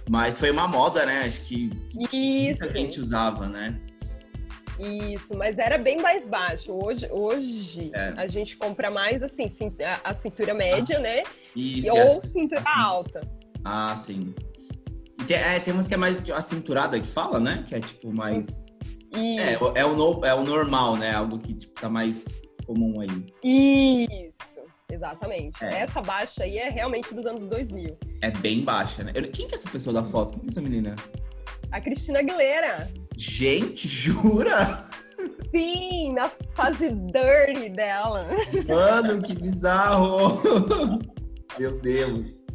Mas 0.08 0.38
foi 0.38 0.50
uma 0.50 0.66
moda, 0.66 1.04
né? 1.04 1.22
Acho 1.24 1.44
que 1.46 1.70
Isso, 2.12 2.60
muita 2.62 2.68
gente 2.70 3.00
usava, 3.00 3.48
né? 3.48 3.78
isso, 4.80 5.36
mas 5.36 5.58
era 5.58 5.76
bem 5.76 6.00
mais 6.00 6.24
baixo. 6.24 6.70
Hoje, 6.72 7.08
hoje 7.10 7.90
É. 7.92 8.14
a 8.16 8.28
gente 8.28 8.56
compra 8.56 8.90
mais 8.92 9.24
assim, 9.24 9.50
a, 10.04 10.10
a 10.10 10.14
cintura 10.14 10.54
média, 10.54 11.00
né? 11.00 11.24
Isso, 11.56 11.90
Ou 11.90 11.96
e 11.96 12.00
a- 12.00 12.22
cintura 12.22 12.60
assim. 12.60 12.80
alta. 12.80 13.20
Ah, 13.64 13.96
sim. 13.96 14.32
E 15.20 15.24
tem, 15.24 15.36
é, 15.36 15.58
tem 15.58 15.74
umas 15.74 15.88
que 15.88 15.94
é 15.94 15.96
mais 15.96 16.22
a 16.30 16.40
cinturada 16.40 16.98
que 17.00 17.08
fala, 17.08 17.40
né? 17.40 17.64
Que 17.66 17.74
é 17.74 17.80
tipo 17.80 18.14
mais. 18.14 18.64
É, 19.12 19.54
Isso. 19.54 19.72
é, 19.74 19.84
o, 19.84 19.96
no- 19.96 20.24
é 20.24 20.32
o 20.32 20.44
normal, 20.44 20.94
né? 20.96 21.12
Algo 21.12 21.40
que 21.40 21.54
tipo, 21.54 21.80
tá 21.80 21.88
mais 21.88 22.26
comum 22.64 23.00
aí. 23.00 23.26
Isso, 23.42 24.27
exatamente. 24.90 25.64
É. 25.64 25.80
Essa 25.82 26.00
baixa 26.00 26.44
aí 26.44 26.58
é 26.58 26.68
realmente 26.70 27.14
dos 27.14 27.24
anos 27.26 27.48
2000. 27.48 27.96
É 28.22 28.30
bem 28.30 28.62
baixa, 28.64 29.04
né? 29.04 29.12
Eu- 29.14 29.30
quem 29.30 29.46
que 29.46 29.54
é 29.54 29.58
essa 29.58 29.68
pessoa 29.70 29.92
da 29.94 30.02
foto? 30.02 30.32
Quem 30.32 30.40
que 30.40 30.46
é 30.46 30.50
essa 30.50 30.60
menina? 30.60 30.96
A 31.70 31.80
Cristina 31.80 32.20
Aguilera. 32.20 32.90
Gente, 33.16 33.86
jura? 33.88 34.84
Sim, 35.50 36.12
na 36.12 36.30
fase 36.54 36.90
dirty 36.90 37.70
dela. 37.70 38.28
Mano, 38.66 39.22
que 39.22 39.34
bizarro! 39.34 40.40
Meu 41.58 41.78
Deus. 41.80 42.46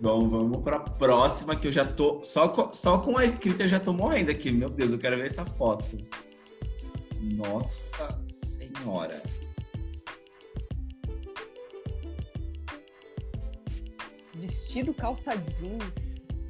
Bom, 0.00 0.28
vamos 0.28 0.62
pra 0.62 0.80
próxima 0.80 1.54
que 1.56 1.68
eu 1.68 1.72
já 1.72 1.84
tô. 1.84 2.22
Só 2.24 2.48
com, 2.48 2.72
só 2.72 2.98
com 2.98 3.16
a 3.18 3.24
escrita 3.24 3.64
eu 3.64 3.68
já 3.68 3.78
tô 3.78 3.92
morrendo 3.92 4.30
aqui. 4.30 4.50
Meu 4.50 4.70
Deus, 4.70 4.92
eu 4.92 4.98
quero 4.98 5.16
ver 5.16 5.26
essa 5.26 5.44
foto. 5.44 5.96
Nossa 7.20 8.08
Senhora. 8.28 9.22
Vestido 14.70 14.94
calça 14.94 15.32
jeans. 15.36 15.82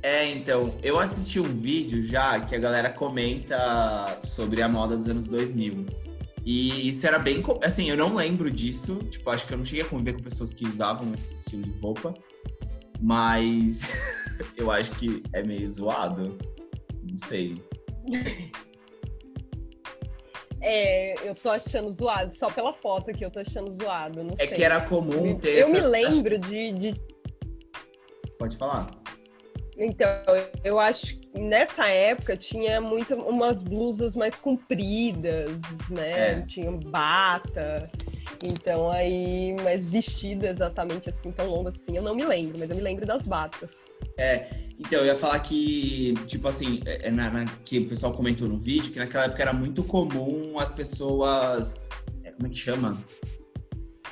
É, 0.03 0.31
então, 0.31 0.75
eu 0.83 0.99
assisti 0.99 1.41
um 1.41 1.45
vídeo 1.61 2.03
já 2.03 2.39
que 2.41 2.55
a 2.55 2.59
galera 2.59 2.91
comenta 2.91 4.19
sobre 4.23 4.61
a 4.61 4.69
moda 4.69 4.95
dos 4.95 5.09
anos 5.09 5.27
2000. 5.27 5.87
E 6.45 6.87
isso 6.89 7.07
era 7.07 7.19
bem. 7.19 7.43
Assim, 7.65 7.89
eu 7.89 7.97
não 7.97 8.15
lembro 8.15 8.51
disso. 8.51 8.97
Tipo, 9.11 9.31
acho 9.31 9.47
que 9.47 9.55
eu 9.55 9.59
não 9.59 9.65
cheguei 9.65 9.83
a 9.85 9.87
conviver 9.87 10.13
com 10.15 10.23
pessoas 10.23 10.53
que 10.53 10.67
usavam 10.67 11.15
esse 11.15 11.35
estilo 11.37 11.63
de 11.63 11.71
roupa. 11.81 12.13
Mas 13.01 13.81
eu 14.55 14.71
acho 14.71 14.91
que 14.93 15.23
é 15.33 15.43
meio 15.43 15.71
zoado. 15.71 16.37
Não 17.09 17.17
sei. 17.17 17.63
É, 20.63 21.15
eu 21.27 21.35
tô 21.35 21.49
achando 21.49 21.91
zoado, 21.99 22.35
só 22.37 22.51
pela 22.51 22.75
foto 22.75 23.11
aqui 23.11 23.25
eu 23.25 23.31
tô 23.31 23.39
achando 23.39 23.75
zoado. 23.83 24.23
Não 24.23 24.35
É 24.37 24.47
sei. 24.47 24.49
que 24.57 24.63
era 24.63 24.79
comum 24.83 25.35
ter 25.39 25.61
Eu 25.63 25.71
me 25.71 25.79
essas- 25.79 25.91
lembro 25.91 26.39
de, 26.39 26.73
de 26.73 26.95
Pode 28.41 28.57
falar. 28.57 28.87
Então, 29.77 30.09
eu 30.65 30.79
acho 30.81 31.17
que 31.19 31.39
nessa 31.39 31.89
época 31.89 32.37
tinha 32.37 32.81
muito 32.81 33.15
umas 33.15 33.63
blusas 33.63 34.17
mais 34.17 34.37
compridas, 34.37 35.51
né? 35.91 36.39
É. 36.39 36.41
Tinha 36.43 36.73
bata. 36.73 37.91
Então 38.43 38.91
aí, 38.91 39.55
mas 39.63 39.91
vestido 39.91 40.47
exatamente 40.47 41.11
assim, 41.11 41.31
tão 41.31 41.47
longo 41.51 41.69
assim, 41.69 41.95
eu 41.97 42.03
não 42.03 42.15
me 42.15 42.25
lembro, 42.25 42.59
mas 42.59 42.71
eu 42.71 42.77
me 42.77 42.83
lembro 42.83 43.05
das 43.07 43.27
batas. 43.27 43.71
Então, 44.79 45.01
eu 45.01 45.07
ia 45.07 45.17
falar 45.17 45.39
que, 45.41 46.15
tipo 46.27 46.49
assim, 46.49 46.81
é, 46.87 47.09
é 47.09 47.11
na, 47.11 47.31
na- 47.31 47.45
que 47.65 47.79
o 47.79 47.89
pessoal 47.89 48.15
comentou 48.15 48.49
no 48.49 48.59
vídeo 48.59 48.91
que 48.93 48.99
naquela 48.99 49.25
época 49.25 49.43
era 49.43 49.53
muito 49.53 49.83
comum 49.85 50.59
as 50.59 50.71
pessoas. 50.75 51.81
é, 52.25 52.33
como 52.33 52.47
é 52.47 52.51
que 52.51 52.57
chama? 52.57 52.97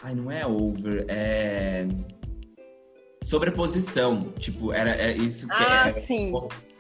Ai, 0.03 0.15
não 0.15 0.31
é 0.31 0.47
over, 0.47 1.05
é. 1.09 1.87
Sobreposição. 3.29 4.33
Tipo, 4.39 4.73
era, 4.73 4.91
é 4.91 5.17
isso 5.17 5.47
que 5.47 5.55
Ah, 5.55 5.89
é. 5.89 6.01
sim. 6.01 6.33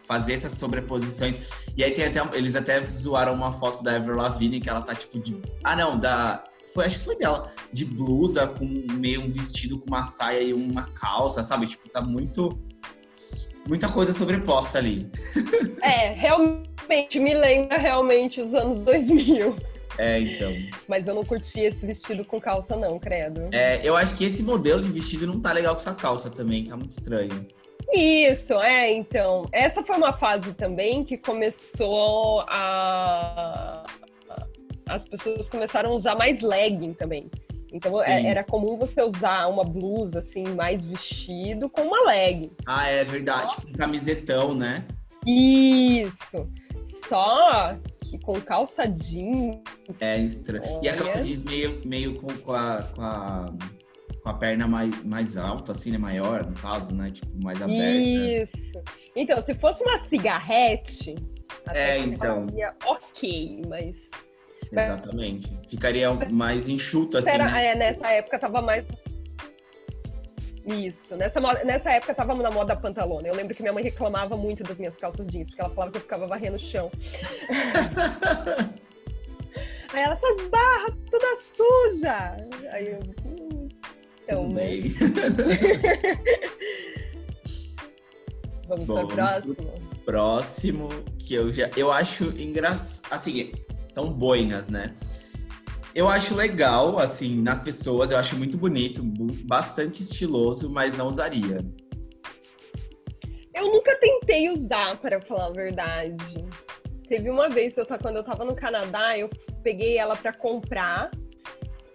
Fazer 0.05 0.33
essas 0.33 0.53
sobreposições. 0.53 1.39
E 1.77 1.85
aí 1.85 1.91
tem 1.91 2.07
até. 2.07 2.21
Eles 2.37 2.57
até 2.57 2.85
zoaram 2.97 3.35
uma 3.35 3.53
foto 3.53 3.83
da 3.83 3.95
Ever 3.95 4.17
Lavigne 4.17 4.59
que 4.61 4.69
ela 4.71 4.81
tá 4.81 4.95
tipo 4.95 5.19
de. 5.21 5.39
Ah, 5.63 5.77
não, 5.77 5.99
da. 5.99 6.43
Foi, 6.73 6.87
acho 6.87 6.99
que 6.99 7.05
foi 7.05 7.17
dela. 7.17 7.51
De 7.71 7.85
blusa, 7.85 8.47
com 8.47 8.65
meio 8.93 9.23
um 9.23 9.31
vestido 9.31 9.79
com 9.79 9.87
uma 9.89 10.05
saia 10.05 10.43
e 10.43 10.55
uma 10.55 10.85
calça, 10.95 11.45
sabe? 11.45 11.67
Tipo, 11.67 11.89
tá 11.91 12.01
muito. 12.01 12.59
Muita 13.67 13.87
coisa 13.91 14.13
sobreposta 14.13 14.79
ali. 14.79 15.11
É, 15.81 16.13
realmente 16.13 17.21
me 17.21 17.35
lembra 17.35 17.79
realmente 17.79 18.41
os 18.41 18.53
anos 18.53 18.81
2000, 18.81 19.57
É, 19.99 20.21
então. 20.21 20.55
mas 20.87 21.09
eu 21.09 21.15
não 21.15 21.25
curti 21.25 21.61
esse 21.61 21.85
vestido 21.85 22.25
com 22.25 22.41
calça 22.41 22.77
não, 22.77 22.99
credo. 22.99 23.49
É, 23.53 23.81
eu 23.83 23.97
acho 23.97 24.17
que 24.17 24.25
esse 24.25 24.43
modelo 24.43 24.81
de 24.81 24.91
vestido 24.91 25.27
não 25.27 25.41
tá 25.41 25.53
legal 25.53 25.75
com 25.75 25.81
essa 25.81 25.95
calça 25.95 26.31
também, 26.31 26.65
tá 26.65 26.77
muito 26.77 26.91
estranho. 26.91 27.47
Isso, 27.93 28.55
é, 28.55 28.93
então. 28.93 29.47
Essa 29.51 29.83
foi 29.83 29.97
uma 29.97 30.13
fase 30.13 30.53
também 30.53 31.05
que 31.05 31.17
começou 31.17 32.45
a. 32.49 33.85
As 34.87 35.05
pessoas 35.05 35.49
começaram 35.49 35.91
a 35.91 35.95
usar 35.95 36.15
mais 36.15 36.41
legging 36.41 36.95
também. 36.95 37.31
Então 37.73 38.03
é, 38.03 38.25
era 38.25 38.43
comum 38.43 38.77
você 38.79 39.03
usar 39.03 39.47
uma 39.49 39.63
blusa 39.63 40.21
assim, 40.21 40.43
mais 40.55 40.85
vestido 40.85 41.69
com 41.69 41.83
uma 41.83 42.07
leg. 42.07 42.51
Ah, 42.67 42.89
é 42.89 43.05
verdade, 43.05 43.57
tipo 43.57 43.69
um 43.69 43.73
camisetão, 43.73 44.55
né? 44.55 44.87
Isso. 45.27 46.49
Só 47.07 47.77
com 48.19 48.41
calça 48.41 48.87
jeans. 48.87 49.57
É 50.01 50.19
estranho. 50.19 50.63
Olha... 50.65 50.87
E 50.87 50.89
a 50.89 50.97
calça 50.97 51.23
jeans 51.23 51.43
meio, 51.43 51.81
meio 51.85 52.15
com, 52.15 52.29
com, 52.29 52.53
a, 52.53 52.83
com, 52.95 53.03
a, 53.03 53.47
com 54.23 54.29
a 54.29 54.35
perna 54.35 54.67
mais, 54.67 55.05
mais 55.05 55.37
alta, 55.37 55.73
assim, 55.73 55.91
né? 55.91 55.99
Maior, 55.99 56.47
no 56.47 56.55
caso, 56.55 56.95
né? 56.95 57.11
Tipo, 57.11 57.43
mais 57.43 57.61
aberta. 57.61 57.83
Isso. 57.83 58.83
Então, 59.15 59.41
se 59.41 59.53
fosse 59.55 59.83
uma 59.83 59.99
cigarrete, 60.05 61.17
é, 61.71 61.99
então. 61.99 62.47
ok, 62.87 63.63
mas. 63.69 63.97
Exatamente. 64.71 65.59
Ficaria 65.69 66.13
mais 66.31 66.69
enxuto 66.69 67.19
assim. 67.19 67.31
Era, 67.31 67.51
né? 67.51 67.67
é, 67.67 67.75
nessa 67.75 68.07
época 68.09 68.39
tava 68.39 68.63
mais. 68.63 68.85
Isso, 70.69 71.17
nessa, 71.17 71.41
nessa 71.65 71.91
época 71.93 72.15
tava 72.15 72.35
na 72.35 72.51
moda 72.51 72.77
pantalona. 72.77 73.27
Eu 73.27 73.35
lembro 73.35 73.55
que 73.55 73.63
minha 73.63 73.73
mãe 73.73 73.83
reclamava 73.83 74.37
muito 74.37 74.63
das 74.63 74.79
minhas 74.79 74.97
calças 74.97 75.27
jeans, 75.29 75.49
porque 75.49 75.63
ela 75.63 75.71
falava 75.71 75.93
que 75.93 75.97
eu 75.97 76.03
ficava 76.03 76.27
varrendo 76.27 76.57
o 76.57 76.59
chão. 76.59 76.91
Aí 79.93 80.03
ela, 80.03 80.15
essas 80.15 80.49
barras 80.49 80.95
toda 81.11 81.27
suja. 81.57 82.37
Aí 82.73 82.89
eu. 82.89 83.01
Hum, 83.25 83.69
então, 84.23 84.47
né? 84.51 84.69
vamos 88.69 88.85
Bom, 88.85 89.07
para 89.07 89.15
próximo. 89.15 89.57
Próximo, 90.05 90.91
que 91.19 91.33
eu 91.35 91.51
já. 91.51 91.71
Eu 91.75 91.91
acho 91.91 92.25
engraçado. 92.39 93.11
Assim, 93.11 93.53
são 93.91 94.13
boinas, 94.13 94.69
né? 94.69 94.95
Eu 95.95 96.09
acho 96.09 96.35
legal, 96.35 96.99
assim, 96.99 97.41
nas 97.41 97.61
pessoas, 97.61 98.11
eu 98.11 98.19
acho 98.19 98.37
muito 98.37 98.59
bonito, 98.59 99.03
bastante 99.45 100.03
estiloso, 100.03 100.71
mas 100.71 100.97
não 100.97 101.09
usaria. 101.09 101.65
Eu 103.55 103.73
nunca 103.73 103.97
tentei 103.97 104.51
usar, 104.51 104.97
para 104.99 105.21
falar 105.21 105.47
a 105.47 105.51
verdade. 105.51 106.47
Teve 107.09 107.31
uma 107.31 107.49
vez, 107.49 107.77
eu, 107.77 107.87
quando 107.87 108.17
eu 108.17 108.23
tava 108.23 108.45
no 108.45 108.55
Canadá, 108.55 109.19
eu 109.19 109.29
peguei 109.63 109.97
ela 109.97 110.15
para 110.15 110.33
comprar. 110.33 111.11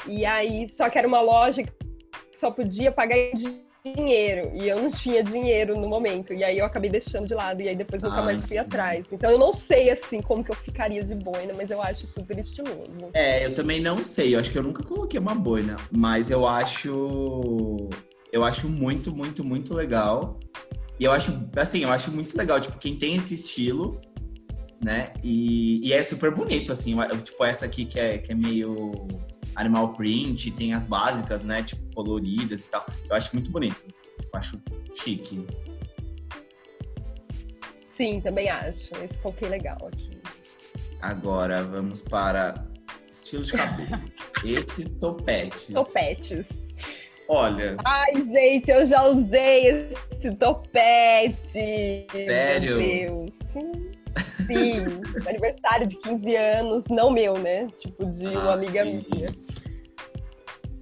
E 0.08 0.26
aí, 0.26 0.68
só 0.68 0.90
que 0.90 0.98
era 0.98 1.08
uma 1.08 1.22
loja 1.22 1.64
que 1.64 1.72
só 2.34 2.52
podia 2.52 2.92
pagar 2.92 3.16
dinheiro 3.84 4.52
e 4.54 4.70
eu 4.70 4.82
não 4.82 4.90
tinha 4.90 5.22
dinheiro 5.22 5.78
no 5.78 5.90
momento 5.90 6.34
e 6.34 6.42
aí 6.42 6.58
eu 6.58 6.66
acabei 6.66 6.90
deixando 6.90 7.28
de 7.28 7.34
lado 7.34 7.62
e 7.62 7.68
aí 7.68 7.76
depois 7.76 8.02
nunca 8.02 8.20
Ai, 8.20 8.26
mais 8.26 8.42
fui 8.42 8.58
atrás. 8.58 9.06
Então 9.12 9.30
eu 9.30 9.38
não 9.38 9.54
sei 9.54 9.92
assim 9.92 10.22
como 10.22 10.42
que 10.42 10.52
eu 10.52 10.56
ficaria 10.56 11.04
de 11.04 11.14
boina, 11.14 11.54
mas 11.56 11.70
eu 11.70 11.82
acho 11.82 12.08
super 12.08 12.40
estiloso. 12.40 13.12
É, 13.14 13.46
eu 13.46 13.54
também 13.54 13.82
não 13.82 14.02
sei. 14.02 14.36
Eu 14.36 14.40
acho 14.40 14.52
que 14.52 14.58
eu 14.58 14.64
nunca 14.64 14.84
coloquei 14.84 15.20
uma 15.20 15.36
boina, 15.36 15.76
mas 15.92 16.32
eu 16.32 16.48
acho 16.48 17.90
eu 18.32 18.46
acho 18.46 18.70
muito, 18.70 19.14
muito, 19.14 19.44
muito 19.44 19.74
legal. 19.74 20.40
E 20.98 21.04
eu 21.04 21.12
acho 21.12 21.38
assim, 21.58 21.84
eu 21.84 21.92
acho 21.92 22.10
muito 22.10 22.38
legal, 22.38 22.62
tipo, 22.62 22.78
quem 22.78 22.96
tem 22.98 23.16
esse 23.16 23.34
estilo, 23.34 24.00
né? 24.82 25.12
E, 25.22 25.86
e 25.86 25.92
é 25.92 26.02
super 26.02 26.34
bonito 26.34 26.72
assim, 26.72 26.96
tipo 27.24 27.44
essa 27.44 27.66
aqui 27.66 27.84
que 27.84 28.00
é 28.00 28.18
que 28.18 28.32
é 28.32 28.36
meio 28.36 28.94
animal 29.56 29.94
print, 29.94 30.52
tem 30.52 30.74
as 30.74 30.86
básicas, 30.86 31.46
né? 31.46 31.64
Tipo, 31.64 31.82
coloridas 31.96 32.66
e 32.66 32.70
tal. 32.70 32.86
Eu 33.10 33.16
acho 33.16 33.34
muito 33.34 33.52
bonito. 33.52 33.86
Eu 34.20 34.40
acho 34.40 34.60
chique. 34.94 35.46
Sim, 37.92 38.22
também 38.22 38.50
acho. 38.50 38.90
Esse 39.04 39.18
coloquei 39.22 39.50
legal 39.50 39.78
aqui. 39.88 40.10
Agora 41.02 41.64
vamos 41.64 42.02
para 42.02 42.66
estilo 43.10 43.44
de 43.44 43.52
cabelo. 43.54 44.02
Esses 44.44 44.94
topetes. 44.94 45.68
Topetes. 45.68 46.48
Olha. 47.28 47.78
Ai, 47.86 48.14
gente, 48.16 48.70
eu 48.70 48.86
já 48.86 49.04
usei 49.04 49.90
esse 50.20 50.36
topete. 50.36 52.06
Sério? 52.26 52.78
Meu 52.78 52.88
Deus. 52.88 53.32
Sim. 53.54 53.93
Sim, 54.46 55.28
aniversário 55.28 55.88
de 55.88 55.96
15 55.98 56.36
anos, 56.36 56.86
não 56.90 57.12
meu, 57.12 57.38
né? 57.38 57.68
Tipo, 57.80 58.06
de 58.06 58.28
uma 58.28 58.52
ah, 58.52 58.54
amiga 58.54 58.84
minha. 58.84 59.28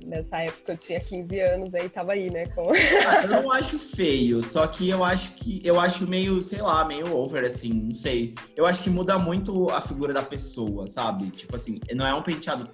Nessa 0.05 0.37
época 0.39 0.73
eu 0.73 0.77
tinha 0.77 0.99
15 0.99 1.39
anos, 1.39 1.75
aí 1.75 1.87
tava 1.89 2.13
aí, 2.13 2.29
né? 2.29 2.45
Com... 2.47 2.71
ah, 2.71 3.23
eu 3.23 3.29
não 3.29 3.51
acho 3.51 3.77
feio, 3.79 4.41
só 4.41 4.67
que 4.67 4.89
eu 4.89 5.03
acho 5.03 5.33
que 5.33 5.61
eu 5.63 5.79
acho 5.79 6.07
meio, 6.07 6.41
sei 6.41 6.61
lá, 6.61 6.83
meio 6.83 7.15
over, 7.15 7.45
assim, 7.45 7.73
não 7.73 7.93
sei. 7.93 8.35
Eu 8.55 8.65
acho 8.65 8.83
que 8.83 8.89
muda 8.89 9.17
muito 9.17 9.69
a 9.69 9.79
figura 9.79 10.13
da 10.13 10.23
pessoa, 10.23 10.87
sabe? 10.87 11.29
Tipo 11.31 11.55
assim, 11.55 11.79
não 11.93 12.05
é 12.05 12.13
um 12.13 12.21
penteado 12.21 12.69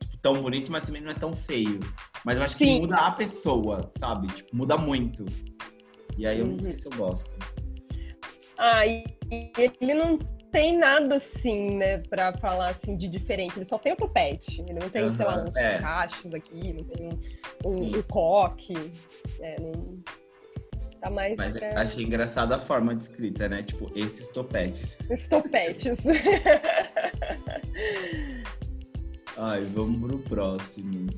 tipo, 0.00 0.16
tão 0.20 0.34
bonito, 0.34 0.72
mas 0.72 0.86
também 0.86 1.02
não 1.02 1.10
é 1.10 1.14
tão 1.14 1.34
feio. 1.34 1.78
Mas 2.24 2.38
eu 2.38 2.44
acho 2.44 2.56
que 2.56 2.64
Sim. 2.64 2.80
muda 2.80 2.96
a 2.96 3.10
pessoa, 3.12 3.88
sabe? 3.90 4.28
Tipo, 4.28 4.56
muda 4.56 4.76
muito. 4.76 5.24
E 6.16 6.26
aí 6.26 6.38
eu 6.38 6.46
uhum. 6.46 6.56
não 6.56 6.62
sei 6.62 6.76
se 6.76 6.86
eu 6.86 6.96
gosto. 6.96 7.36
Ah, 8.58 8.86
e 8.86 9.04
ele 9.80 9.94
não 9.94 10.18
tem 10.50 10.76
nada 10.76 11.16
assim, 11.16 11.76
né, 11.76 11.98
pra 11.98 12.36
falar 12.36 12.70
assim 12.70 12.96
de 12.96 13.08
diferente. 13.08 13.58
Ele 13.58 13.64
só 13.64 13.78
tem 13.78 13.92
o 13.94 13.96
topete. 13.96 14.60
Ele 14.60 14.78
não 14.78 14.90
tem, 14.90 15.04
uhum, 15.04 15.16
sei 15.16 15.24
lá, 15.24 15.42
uns 15.42 15.56
é. 15.56 15.78
cachos 15.78 16.34
aqui, 16.34 16.72
não 16.74 16.84
tem 16.84 17.08
um, 17.08 17.18
um 17.64 18.02
coque. 18.02 18.74
É, 19.40 19.56
não... 19.60 19.72
Tá 21.00 21.10
mais. 21.10 21.34
Mas 21.36 21.58
pra... 21.58 21.80
achei 21.80 22.04
engraçada 22.04 22.54
a 22.54 22.58
forma 22.60 22.94
de 22.94 23.02
escrita, 23.02 23.48
né? 23.48 23.62
Tipo, 23.64 23.90
esses 23.96 24.28
topetes. 24.28 25.00
Esses 25.10 25.28
topetes. 25.28 25.98
Ai, 29.36 29.62
vamos 29.62 29.98
pro 29.98 30.18
próximo. 30.18 31.08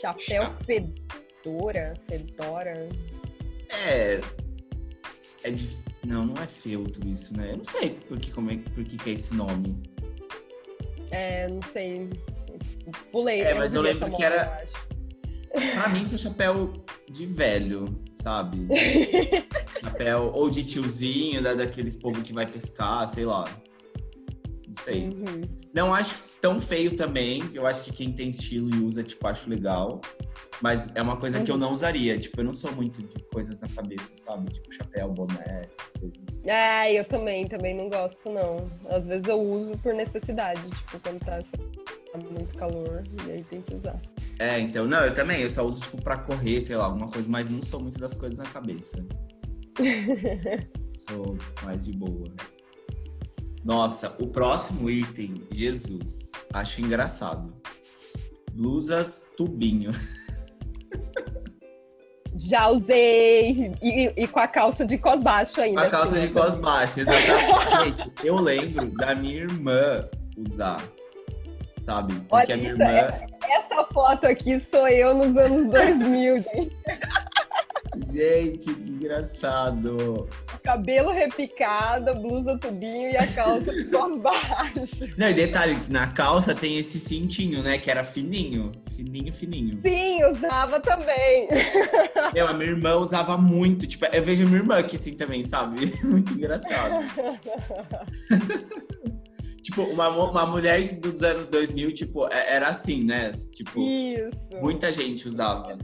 Chapéu 0.00 0.42
Cha... 0.42 0.58
fedora, 0.66 1.94
fedora. 2.06 2.88
É. 3.70 4.20
É 5.44 5.50
difícil 5.50 5.91
não, 6.06 6.26
não 6.26 6.42
é 6.42 6.46
feltro 6.46 7.06
isso, 7.08 7.36
né? 7.36 7.52
Eu 7.52 7.58
não 7.58 7.64
sei 7.64 7.90
por 8.08 8.18
que, 8.18 8.30
como 8.30 8.50
é, 8.50 8.56
por 8.56 8.84
que, 8.84 8.96
que 8.96 9.10
é 9.10 9.12
esse 9.12 9.34
nome. 9.34 9.80
É, 11.10 11.48
não 11.48 11.60
sei. 11.72 12.08
Pulei. 13.10 13.40
É, 13.42 13.54
mas 13.54 13.74
eu 13.74 13.82
lembro 13.82 14.10
que 14.10 14.24
era. 14.24 14.64
Pra 15.52 15.88
mim, 15.88 16.02
isso 16.02 16.14
é 16.14 16.18
chapéu 16.18 16.72
de 17.10 17.26
velho, 17.26 18.00
sabe? 18.14 18.66
chapéu 19.80 20.32
ou 20.34 20.48
de 20.48 20.64
tiozinho, 20.64 21.42
da, 21.42 21.54
daqueles 21.54 21.94
povo 21.94 22.22
que 22.22 22.32
vai 22.32 22.46
pescar, 22.46 23.06
sei 23.06 23.26
lá. 23.26 23.44
Não 24.66 24.82
sei. 24.82 25.08
Uhum. 25.08 25.42
Não 25.74 25.94
acho 25.94 26.31
tão 26.42 26.60
feio 26.60 26.96
também. 26.96 27.40
Eu 27.54 27.66
acho 27.66 27.84
que 27.84 27.92
quem 27.92 28.12
tem 28.12 28.28
estilo 28.28 28.68
e 28.74 28.80
usa, 28.80 29.02
tipo, 29.02 29.26
acho 29.26 29.48
legal. 29.48 30.00
Mas 30.60 30.88
é 30.94 31.00
uma 31.00 31.16
coisa 31.16 31.40
que 31.40 31.50
eu 31.50 31.56
não 31.56 31.72
usaria. 31.72 32.18
Tipo, 32.18 32.40
eu 32.40 32.44
não 32.44 32.52
sou 32.52 32.72
muito 32.72 33.00
de 33.00 33.22
coisas 33.32 33.60
na 33.60 33.68
cabeça, 33.68 34.14
sabe? 34.14 34.52
Tipo, 34.52 34.72
chapéu, 34.72 35.08
boné, 35.08 35.62
essas 35.64 35.92
coisas. 35.92 36.44
É, 36.44 36.98
eu 36.98 37.04
também, 37.04 37.46
também 37.46 37.74
não 37.74 37.88
gosto, 37.88 38.28
não. 38.28 38.68
Às 38.90 39.06
vezes 39.06 39.26
eu 39.28 39.40
uso 39.40 39.78
por 39.78 39.94
necessidade, 39.94 40.60
tipo, 40.62 40.98
quando 41.00 41.20
tá 41.20 41.38
muito 42.30 42.58
calor, 42.58 43.02
e 43.26 43.32
aí 43.32 43.44
tem 43.44 43.62
que 43.62 43.74
usar. 43.76 44.00
É, 44.38 44.58
então, 44.58 44.86
não, 44.86 45.04
eu 45.04 45.14
também, 45.14 45.40
eu 45.42 45.48
só 45.48 45.64
uso, 45.64 45.80
tipo, 45.82 46.02
pra 46.02 46.18
correr, 46.18 46.60
sei 46.60 46.76
lá, 46.76 46.86
alguma 46.86 47.08
coisa, 47.08 47.28
mas 47.28 47.48
não 47.48 47.62
sou 47.62 47.80
muito 47.80 47.98
das 47.98 48.14
coisas 48.14 48.38
na 48.38 48.46
cabeça. 48.46 49.06
sou 51.08 51.38
mais 51.62 51.86
de 51.86 51.92
boa. 51.92 52.32
Nossa, 53.64 54.16
o 54.20 54.26
próximo 54.26 54.90
item, 54.90 55.42
Jesus, 55.52 56.31
acho 56.52 56.80
engraçado. 56.80 57.54
Blusas 58.52 59.26
tubinho. 59.36 59.92
Já 62.36 62.68
usei. 62.68 63.72
E, 63.82 64.12
e, 64.16 64.26
com 64.26 64.40
a 64.40 64.48
calça 64.48 64.84
de 64.84 64.98
cos 64.98 65.22
baixo 65.22 65.60
ainda. 65.60 65.80
Com 65.82 65.86
a 65.86 65.90
calça 65.90 66.16
assim, 66.16 66.26
de 66.26 66.32
cos 66.32 66.56
baixo, 66.56 67.00
exatamente. 67.00 68.12
eu 68.24 68.36
lembro 68.36 68.88
da 68.96 69.14
minha 69.14 69.42
irmã 69.42 70.08
usar. 70.36 70.82
Sabe? 71.82 72.14
Porque 72.14 72.52
Olha, 72.52 72.54
a 72.54 72.56
minha 72.56 72.70
irmã. 72.70 72.84
É, 72.84 73.26
essa 73.50 73.84
foto 73.92 74.26
aqui 74.26 74.58
sou 74.60 74.88
eu 74.88 75.14
nos 75.14 75.36
anos 75.36 75.66
2000, 75.68 76.40
gente. 76.40 76.76
Gente, 78.08 78.74
que 78.74 78.90
engraçado. 78.90 80.28
Cabelo 80.64 81.10
repicado, 81.10 82.14
blusa 82.14 82.58
tubinho 82.58 83.10
e 83.10 83.16
a 83.16 83.26
calça 83.26 83.72
de 83.72 83.84
cos 83.84 84.20
baixo. 84.20 85.12
Não, 85.16 85.28
e 85.28 85.34
detalhe, 85.34 85.78
na 85.90 86.06
calça 86.06 86.54
tem 86.54 86.78
esse 86.78 86.98
cintinho, 86.98 87.62
né? 87.62 87.78
Que 87.78 87.90
era 87.90 88.02
fininho. 88.02 88.72
Fininho, 88.90 89.32
fininho. 89.32 89.80
Sim, 89.82 90.24
usava 90.24 90.80
também. 90.80 91.48
A 92.48 92.52
minha 92.54 92.70
irmã 92.70 92.96
usava 92.96 93.36
muito. 93.36 93.86
Tipo, 93.86 94.06
eu 94.06 94.22
vejo 94.22 94.44
a 94.44 94.46
minha 94.46 94.60
irmã 94.60 94.78
aqui 94.78 94.96
assim 94.96 95.14
também, 95.14 95.44
sabe? 95.44 95.92
Muito 96.02 96.32
engraçado. 96.32 97.02
tipo, 99.62 99.82
uma, 99.82 100.08
uma 100.08 100.46
mulher 100.46 100.82
dos 100.98 101.22
anos 101.22 101.46
2000, 101.48 101.94
tipo, 101.94 102.26
é, 102.26 102.56
era 102.56 102.68
assim, 102.68 103.04
né? 103.04 103.30
Tipo, 103.52 103.80
Isso. 103.80 104.50
muita 104.60 104.90
gente 104.90 105.28
usava. 105.28 105.78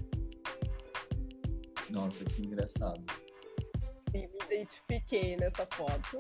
Nossa, 1.93 2.25
que 2.25 2.43
engraçado. 2.43 3.03
Sim, 4.11 4.29
me 4.29 4.39
identifiquei 4.47 5.37
nessa 5.37 5.67
foto. 5.73 6.19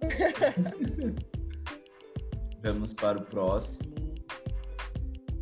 Vamos 2.62 2.92
para 2.92 3.18
o 3.18 3.24
próximo. 3.24 4.14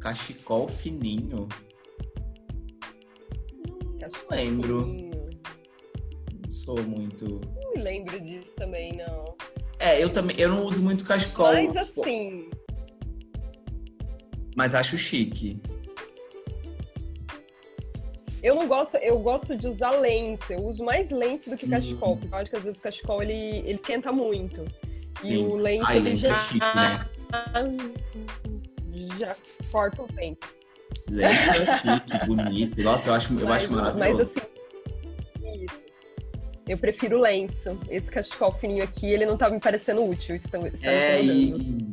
cachecol 0.01 0.69
fininho. 0.69 1.49
Cachecol 4.01 4.31
lembro. 4.31 4.85
fininho. 4.85 5.27
Não 6.45 6.53
sou 6.53 6.83
muito. 6.83 7.41
Não 7.57 7.73
me 7.73 7.83
lembro 7.83 8.21
disso 8.21 8.55
também, 8.55 8.93
não. 8.97 9.37
É, 9.81 10.03
eu 10.03 10.11
também. 10.11 10.37
Eu 10.39 10.51
não 10.51 10.65
uso 10.65 10.83
muito 10.83 11.05
cachecol. 11.05 11.53
Mas 11.53 11.87
tipo, 11.87 12.01
assim, 12.03 12.51
mas 14.59 14.75
acho 14.75 14.99
chique. 14.99 15.61
Eu 18.43 18.55
não 18.55 18.67
gosto, 18.69 18.97
eu 18.97 19.19
gosto 19.19 19.57
de 19.57 19.67
usar 19.69 19.91
lenço. 19.91 20.53
Eu 20.53 20.67
uso 20.67 20.85
mais 20.85 21.11
lenço 21.11 21.51
do 21.51 21.57
que 21.57 21.65
Uhum. 21.65 21.71
cachecol, 21.73 22.17
porque 22.17 22.35
eu 22.35 22.39
acho 22.39 22.51
que 22.51 22.57
às 22.57 22.63
vezes 22.63 22.79
o 22.79 22.83
cachecol 22.83 23.23
ele, 23.23 23.59
ele 23.59 23.75
esquenta 23.75 24.13
muito. 24.13 24.65
Sim. 25.15 25.33
E 25.33 25.39
o 25.39 25.57
lenço 25.57 25.87
Ai, 25.87 25.97
ele 25.97 26.11
lenço 26.11 26.27
é 26.27 26.31
já, 26.31 26.35
chique, 26.37 26.59
né? 26.77 27.07
já 29.19 29.37
corta 29.73 30.03
o 30.03 30.09
tempo. 30.09 30.47
Lenço 31.11 31.51
é 31.51 31.79
chique, 31.79 32.27
bonito. 32.27 32.83
Nossa, 32.83 33.09
eu 33.11 33.15
acho, 33.15 33.33
eu 33.39 33.47
mas, 33.49 33.65
acho 33.65 33.73
maravilhoso. 33.73 34.33
Mas 34.35 34.37
assim. 34.37 34.59
Eu 36.69 36.77
prefiro 36.77 37.19
lenço. 37.19 37.79
Esse 37.89 38.11
cachecol 38.11 38.53
fininho 38.53 38.85
aqui, 38.85 39.07
ele 39.07 39.25
não 39.25 39.39
tá 39.39 39.49
me 39.49 39.59
parecendo 39.59 40.05
útil. 40.05 40.37
Isso 40.37 40.49
tá 40.49 40.59
É, 40.83 41.23
e. 41.23 41.88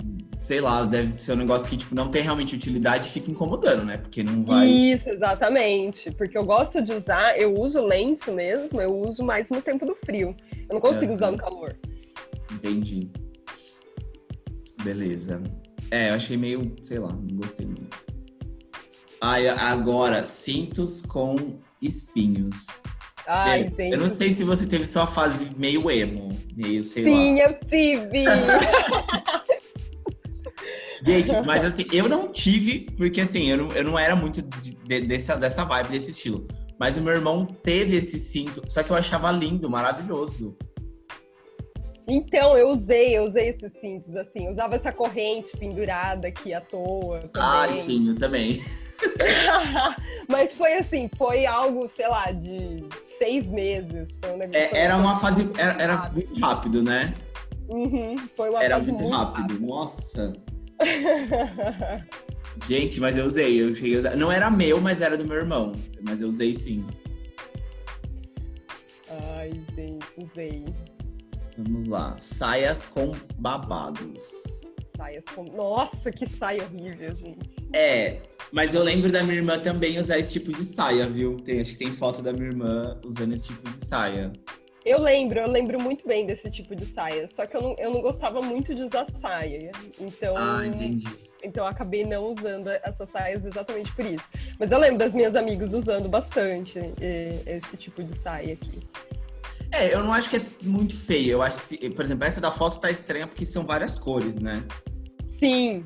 sei 0.46 0.62
lá, 0.62 0.86
deve 0.86 1.20
ser 1.20 1.34
um 1.34 1.38
negócio 1.38 1.68
que 1.68 1.76
tipo, 1.76 1.96
não 1.96 2.08
tem 2.12 2.22
realmente 2.22 2.54
utilidade 2.56 3.08
e 3.08 3.10
fica 3.10 3.32
incomodando, 3.32 3.84
né? 3.84 3.98
Porque 3.98 4.22
não 4.22 4.46
vai. 4.46 4.68
Isso, 4.68 5.10
exatamente. 5.10 6.12
Porque 6.12 6.38
eu 6.38 6.46
gosto 6.46 6.84
de 6.84 6.94
usar, 6.94 7.36
eu 7.36 7.60
uso 7.60 7.82
lenço 7.82 8.32
mesmo, 8.32 8.80
eu 8.80 8.96
uso 8.96 9.24
mais 9.24 9.50
no 9.50 9.60
tempo 9.60 9.88
do 9.88 9.96
frio. 10.06 10.36
Eu 10.70 10.76
não 10.76 10.80
consigo 10.80 11.14
usar 11.14 11.32
no 11.32 11.38
calor. 11.38 11.76
Entendi. 12.54 13.10
Beleza. 14.84 15.42
É, 15.90 16.12
eu 16.12 16.14
achei 16.14 16.38
meio, 16.38 16.76
sei 16.84 17.00
lá, 17.00 17.10
não 17.12 17.38
gostei 17.38 17.66
muito. 17.66 17.98
Ai, 19.20 19.48
agora, 19.48 20.28
cintos 20.28 21.02
com 21.02 21.36
espinhos. 21.82 22.68
Ai, 23.26 23.64
É, 23.64 23.72
gente. 23.72 23.94
eu 23.94 23.98
não 23.98 24.10
sei 24.10 24.30
se 24.30 24.44
você 24.44 24.68
teve 24.68 24.86
sua 24.86 25.08
fase 25.08 25.50
meio 25.58 25.90
emo, 25.90 26.30
meio, 26.56 26.84
sei 26.84 27.04
Sim, 27.06 27.40
lá. 27.40 27.42
eu 27.48 27.60
tive. 27.68 28.26
Gente, 31.06 31.32
mas 31.46 31.64
assim, 31.64 31.86
eu 31.92 32.10
não 32.10 32.32
tive, 32.32 32.82
porque 32.98 33.22
assim, 33.22 33.50
eu 33.50 33.58
não, 33.58 33.72
eu 33.72 33.84
não 33.84 34.00
era 34.00 34.16
muito 34.16 34.42
de- 34.42 34.76
de- 34.76 35.02
dessa, 35.02 35.36
dessa 35.36 35.64
vibe, 35.64 35.90
desse 35.90 36.10
estilo. 36.12 36.48
Mas 36.80 36.98
o 36.98 37.02
meu 37.02 37.14
irmão 37.14 37.46
teve 37.46 37.96
esse 37.96 38.18
cinto, 38.20 38.62
só 38.68 38.84
que 38.84 38.90
eu 38.92 38.96
achava 38.96 39.32
lindo, 39.32 39.70
maravilhoso. 39.70 40.58
então, 42.08 42.58
eu 42.58 42.70
usei, 42.70 43.18
eu 43.18 43.24
usei 43.24 43.50
esses 43.50 43.72
cintos, 43.80 44.16
assim. 44.16 44.50
Usava 44.52 44.76
essa 44.76 44.92
corrente 44.92 45.56
pendurada 45.58 46.28
aqui 46.28 46.54
à 46.54 46.62
toa. 46.62 47.20
Também. 47.22 47.32
Ai, 47.42 47.74
sim, 47.84 48.10
eu 48.10 48.16
também. 48.16 48.64
Mas 50.30 50.54
foi 50.54 50.74
assim, 50.74 51.10
foi 51.18 51.46
algo, 51.46 51.90
sei 51.96 52.08
lá, 52.08 52.32
de 52.32 52.86
seis 53.18 53.48
meses. 53.48 54.10
Um 54.26 54.42
É, 54.54 54.80
era 54.80 54.98
uma 54.98 55.16
fase. 55.16 55.50
Era, 55.58 55.82
era 55.82 56.10
muito 56.12 56.40
rápido, 56.40 56.84
né? 56.84 57.14
Uhum, 57.68 58.16
foi 58.36 58.50
uma 58.50 58.64
Era 58.64 58.78
fase 58.80 58.92
muito 58.92 59.08
rápido. 59.10 59.60
Nossa. 59.60 60.34
Gente, 62.68 63.00
mas 63.02 63.18
eu 63.18 63.26
usei, 63.26 63.62
eu 63.62 63.76
cheguei 63.76 63.98
usar. 63.98 64.16
Não 64.16 64.32
era 64.32 64.50
meu, 64.50 64.80
mas 64.80 65.02
era 65.02 65.18
do 65.18 65.26
meu 65.26 65.38
irmão. 65.38 65.74
Mas 66.02 66.22
eu 66.22 66.30
usei 66.30 66.54
sim. 66.54 66.86
Ai, 69.38 69.52
gente, 69.76 70.06
usei. 70.18 70.66
Vamos 71.58 71.88
lá. 71.88 72.16
Saias 72.18 72.86
com 72.86 73.12
babados. 73.38 74.72
Saias 74.96 75.24
com... 75.34 75.44
Nossa, 75.44 76.12
que 76.12 76.28
saia 76.30 76.64
horrível, 76.64 77.16
gente. 77.18 77.56
É, 77.74 78.22
mas 78.52 78.74
eu 78.74 78.84
lembro 78.84 79.12
da 79.12 79.22
minha 79.22 79.36
irmã 79.36 79.60
também 79.60 80.00
usar 80.00 80.18
esse 80.18 80.32
tipo 80.34 80.52
de 80.52 80.64
saia, 80.64 81.08
viu? 81.08 81.36
Tem, 81.38 81.60
acho 81.60 81.74
que 81.74 81.80
tem 81.80 81.92
foto 81.92 82.22
da 82.22 82.32
minha 82.32 82.48
irmã 82.48 83.00
usando 83.04 83.34
esse 83.34 83.48
tipo 83.48 83.70
de 83.70 83.86
saia. 83.86 84.32
Eu 84.86 85.02
lembro, 85.02 85.40
eu 85.40 85.50
lembro 85.50 85.82
muito 85.82 86.08
bem 86.08 86.26
desse 86.28 86.50
tipo 86.52 86.76
de 86.76 86.86
saia. 86.86 87.28
Só 87.28 87.46
que 87.48 87.58
eu 87.58 87.62
não, 87.62 87.76
eu 87.80 87.92
não 87.92 88.02
gostava 88.02 88.40
muito 88.42 88.74
de 88.76 88.84
usar 88.84 89.08
saia. 89.20 89.72
Então, 90.00 90.36
Ah, 90.38 90.66
entendi. 90.66 91.08
então 91.44 91.64
eu 91.64 91.68
acabei 91.70 92.06
não 92.06 92.34
usando 92.34 92.70
essas 92.70 93.10
saias 93.10 93.44
exatamente 93.44 93.92
por 93.96 94.06
isso. 94.06 94.30
Mas 94.60 94.72
eu 94.72 94.78
lembro 94.78 95.00
das 95.00 95.12
minhas 95.14 95.36
amigas 95.36 95.74
usando 95.74 96.08
bastante 96.08 96.78
esse 97.48 97.76
tipo 97.78 98.04
de 98.04 98.16
saia 98.18 98.54
aqui. 98.54 98.80
É, 99.72 99.92
eu 99.94 100.04
não 100.04 100.14
acho 100.14 100.30
que 100.30 100.38
é 100.38 100.42
muito 100.62 100.96
feio. 100.96 101.32
Eu 101.32 101.42
acho 101.42 101.58
que, 101.60 101.66
se- 101.66 101.90
por 101.90 102.06
exemplo, 102.06 102.24
essa 102.24 102.40
da 102.40 102.52
foto 102.52 102.80
tá 102.80 102.92
estranha 102.92 103.26
porque 103.28 103.44
são 103.46 103.66
várias 103.66 103.96
cores, 103.96 104.38
né? 104.38 104.64
Sim, 105.40 105.84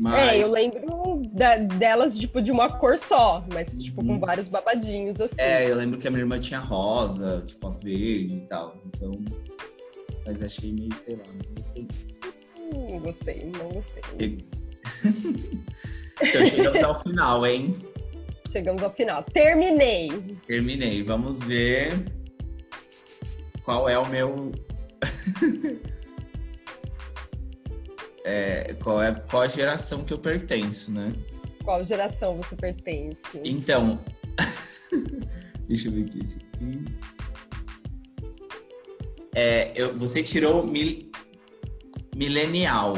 Mas. 0.00 0.18
É, 0.32 0.42
eu 0.42 0.50
lembro 0.50 1.22
da- 1.32 1.56
delas, 1.58 2.16
tipo, 2.16 2.40
de 2.40 2.50
uma 2.50 2.70
cor 2.78 2.98
só, 2.98 3.44
mas, 3.52 3.76
tipo, 3.76 4.02
com 4.02 4.12
Uhum. 4.12 4.18
vários 4.18 4.48
babadinhos, 4.48 5.20
assim. 5.20 5.34
É, 5.36 5.70
eu 5.70 5.76
lembro 5.76 5.98
que 5.98 6.08
a 6.08 6.10
minha 6.10 6.22
irmã 6.22 6.40
tinha 6.40 6.58
rosa, 6.58 7.42
tipo, 7.46 7.66
a 7.66 7.70
verde 7.72 8.36
e 8.36 8.40
tal. 8.48 8.74
Então. 8.86 9.12
Mas 10.26 10.42
achei 10.42 10.72
meio, 10.72 10.94
sei 10.94 11.16
lá, 11.16 11.22
não 11.26 11.54
gostei. 11.54 11.88
Hum, 12.58 12.88
Não 12.92 12.98
gostei, 13.00 13.52
não 13.58 13.68
gostei. 13.68 14.02
E- 14.20 14.44
então 16.22 16.44
chegamos 16.46 16.82
ao 16.82 16.94
final, 17.02 17.46
hein? 17.46 17.76
Chegamos 18.52 18.82
ao 18.82 18.92
final. 18.94 19.22
Terminei. 19.24 20.08
Terminei. 20.46 21.02
Vamos 21.02 21.40
ver 21.42 21.92
qual 23.64 23.88
é 23.88 23.98
o 23.98 24.06
meu. 24.08 24.50
É, 28.30 28.74
qual 28.74 29.02
é 29.02 29.12
qual 29.12 29.42
a 29.42 29.48
geração 29.48 30.04
que 30.04 30.12
eu 30.12 30.18
pertenço, 30.18 30.92
né? 30.92 31.12
Qual 31.64 31.84
geração 31.84 32.36
você 32.36 32.54
pertence? 32.54 33.20
Então, 33.44 33.98
deixa 35.68 35.88
eu 35.88 35.92
ver 35.92 36.04
aqui. 36.04 36.20
esse 36.22 36.38
quiz. 36.38 37.00
É, 39.34 39.72
eu- 39.74 39.98
você 39.98 40.22
tirou 40.22 40.64
mil, 40.64 41.10
milenial. 42.14 42.94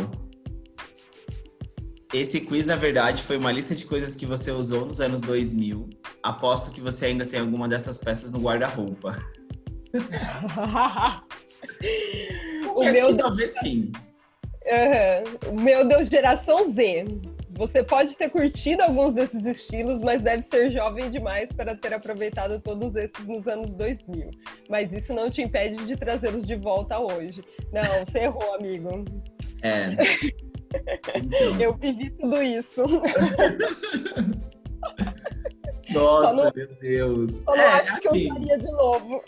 Esse 2.13 2.43
quiz, 2.43 2.67
na 2.67 2.77
verdade, 2.77 3.23
foi 3.23 3.39
uma 3.39 3.51
lista 3.51 3.75
de 3.75 3.87
coisas 3.87 4.15
que 4.15 4.27
você 4.27 4.53
usou 4.53 4.85
nos 4.85 5.01
anos 5.01 5.19
2000. 5.19 5.89
Aposto 6.23 6.71
que 6.73 6.81
você 6.83 7.07
ainda 7.07 7.25
tem 7.25 7.41
alguma 7.41 7.67
dessas 7.67 7.97
peças 7.97 8.33
no 8.33 8.39
guarda-roupa. 8.39 9.17
o, 12.77 12.85
meu, 12.85 13.07
que 13.09 13.15
talvez 13.15 13.55
sim. 13.61 13.91
O 15.51 15.61
meu 15.61 15.87
deu 15.87 16.05
geração 16.05 16.71
Z. 16.73 17.05
Você 17.55 17.83
pode 17.83 18.17
ter 18.17 18.31
curtido 18.31 18.83
alguns 18.83 19.13
desses 19.15 19.45
estilos, 19.45 20.01
mas 20.01 20.23
deve 20.23 20.43
ser 20.43 20.71
jovem 20.71 21.11
demais 21.11 21.53
para 21.53 21.77
ter 21.77 21.93
aproveitado 21.93 22.59
todos 22.61 22.97
esses 22.97 23.27
nos 23.27 23.47
anos 23.47 23.71
2000. 23.73 24.31
Mas 24.71 24.91
isso 24.93 25.13
não 25.13 25.29
te 25.31 25.43
impede 25.43 25.85
de 25.85 25.95
trazê-los 25.95 26.47
de 26.47 26.57
volta 26.57 26.99
hoje. 26.99 27.43
Não, 27.71 27.83
você 28.07 28.21
errou, 28.21 28.55
amigo. 28.55 29.05
É. 29.63 29.89
Então. 31.15 31.55
Eu 31.61 31.75
vivi 31.75 32.09
tudo 32.11 32.43
isso. 32.43 32.83
Nossa, 35.93 36.33
não- 36.35 36.53
meu 36.55 36.69
Deus. 36.81 37.39
Eu 37.39 37.45
não 37.47 37.55
É, 37.63 37.69
acho 37.69 38.01
que 38.01 38.09
eu 38.09 38.13
assim, 38.13 38.29
faria 38.29 38.59
de 38.59 38.73
novo. 38.73 39.23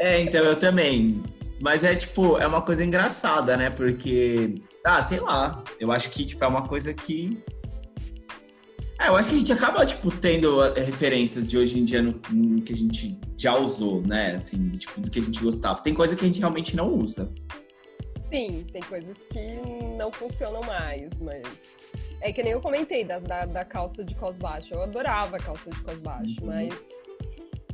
É, 0.00 0.20
então 0.20 0.42
eu 0.44 0.56
também. 0.58 1.22
Mas 1.60 1.84
é 1.84 1.94
tipo, 1.94 2.38
é 2.38 2.46
uma 2.46 2.62
coisa 2.62 2.82
engraçada, 2.84 3.56
né? 3.56 3.68
Porque, 3.70 4.54
ah, 4.84 5.02
sei 5.02 5.20
lá, 5.20 5.62
eu 5.78 5.92
acho 5.92 6.10
que 6.10 6.24
tipo, 6.24 6.42
é 6.42 6.46
uma 6.46 6.66
coisa 6.66 6.94
que. 6.94 7.42
É, 8.98 9.08
eu 9.08 9.16
acho 9.16 9.28
que 9.28 9.34
a 9.34 9.38
gente 9.38 9.52
acaba, 9.52 9.84
tipo, 9.86 10.10
tendo 10.10 10.60
referências 10.74 11.46
de 11.46 11.56
hoje 11.56 11.78
em 11.78 11.84
dia 11.84 12.02
no, 12.02 12.20
no 12.30 12.60
que 12.62 12.72
a 12.72 12.76
gente 12.76 13.18
já 13.36 13.56
usou, 13.56 14.02
né? 14.02 14.34
Assim, 14.34 14.70
tipo, 14.72 15.00
do 15.00 15.10
que 15.10 15.18
a 15.18 15.22
gente 15.22 15.42
gostava. 15.42 15.80
Tem 15.82 15.94
coisa 15.94 16.14
que 16.14 16.22
a 16.24 16.26
gente 16.26 16.38
realmente 16.40 16.76
não 16.76 16.92
usa. 16.94 17.32
Sim, 18.30 18.64
tem 18.72 18.82
coisas 18.82 19.16
que 19.30 19.96
não 19.96 20.10
funcionam 20.12 20.60
mais, 20.62 21.08
mas. 21.20 21.42
É 22.22 22.30
que 22.32 22.42
nem 22.42 22.52
eu 22.52 22.60
comentei 22.60 23.02
da, 23.02 23.18
da, 23.18 23.46
da 23.46 23.64
calça 23.64 24.04
de 24.04 24.14
cos 24.14 24.36
baixo. 24.36 24.68
Eu 24.72 24.82
adorava 24.82 25.36
a 25.36 25.40
calça 25.40 25.70
de 25.70 25.80
cos 25.80 25.96
baixo, 25.96 26.36
Uhum. 26.42 26.46
mas. 26.46 26.74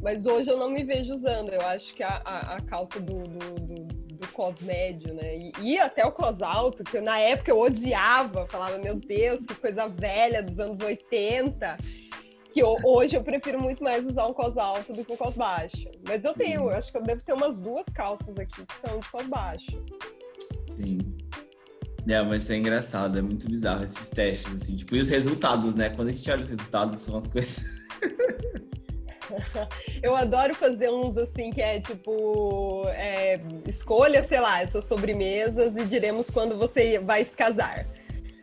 Mas 0.06 0.24
hoje 0.24 0.48
eu 0.48 0.56
não 0.56 0.70
me 0.70 0.84
vejo 0.84 1.12
usando. 1.14 1.48
Eu 1.48 1.60
acho 1.62 1.92
que 1.92 2.00
a, 2.04 2.22
a, 2.24 2.54
a 2.58 2.60
calça 2.60 3.00
do, 3.00 3.24
do, 3.24 3.54
do, 3.56 3.84
do 4.14 4.28
cos 4.28 4.62
médio, 4.62 5.12
né? 5.12 5.36
E, 5.36 5.52
e 5.60 5.78
até 5.80 6.06
o 6.06 6.12
cos 6.12 6.40
alto, 6.42 6.84
que 6.84 6.98
eu, 6.98 7.02
na 7.02 7.18
época 7.18 7.50
eu 7.50 7.58
odiava, 7.58 8.46
falava, 8.46 8.78
meu 8.78 8.94
Deus, 8.94 9.44
que 9.44 9.56
coisa 9.56 9.88
velha 9.88 10.44
dos 10.44 10.60
anos 10.60 10.78
80. 10.78 11.76
Que 12.52 12.62
ho- 12.62 12.76
hoje 12.84 13.16
eu 13.16 13.24
prefiro 13.24 13.60
muito 13.60 13.82
mais 13.82 14.06
usar 14.06 14.28
um 14.28 14.32
cos 14.32 14.56
alto 14.56 14.92
do 14.92 15.04
que 15.04 15.12
um 15.12 15.16
cos 15.16 15.34
baixo. 15.34 15.90
Mas 16.06 16.22
eu 16.22 16.32
tenho, 16.34 16.60
eu 16.60 16.70
acho 16.70 16.92
que 16.92 16.98
eu 16.98 17.02
devo 17.02 17.24
ter 17.24 17.32
umas 17.32 17.58
duas 17.58 17.86
calças 17.86 18.38
aqui 18.38 18.64
que 18.64 18.88
são 18.88 19.00
de 19.00 19.10
cos 19.10 19.26
baixo. 19.26 19.84
Sim. 20.66 20.98
É, 22.08 22.22
mas 22.22 22.44
isso 22.44 22.52
é 22.52 22.56
engraçado, 22.58 23.18
é 23.18 23.22
muito 23.22 23.48
bizarro 23.50 23.82
esses 23.82 24.08
testes, 24.08 24.54
assim. 24.54 24.76
Tipo, 24.76 24.94
e 24.94 25.00
os 25.00 25.08
resultados, 25.08 25.74
né? 25.74 25.90
Quando 25.90 26.10
a 26.10 26.12
gente 26.12 26.30
olha 26.30 26.42
os 26.42 26.48
resultados, 26.48 27.00
são 27.00 27.16
as 27.16 27.26
coisas. 27.26 27.64
Eu 30.02 30.16
adoro 30.16 30.54
fazer 30.54 30.90
uns 30.90 31.16
assim 31.16 31.50
que 31.50 31.60
é 31.60 31.80
tipo 31.80 32.84
é, 32.88 33.40
escolha, 33.66 34.24
sei 34.24 34.40
lá, 34.40 34.62
essas 34.62 34.84
sobremesas 34.84 35.76
e 35.76 35.84
diremos 35.84 36.30
quando 36.30 36.56
você 36.56 36.98
vai 36.98 37.24
se 37.24 37.36
casar. 37.36 37.86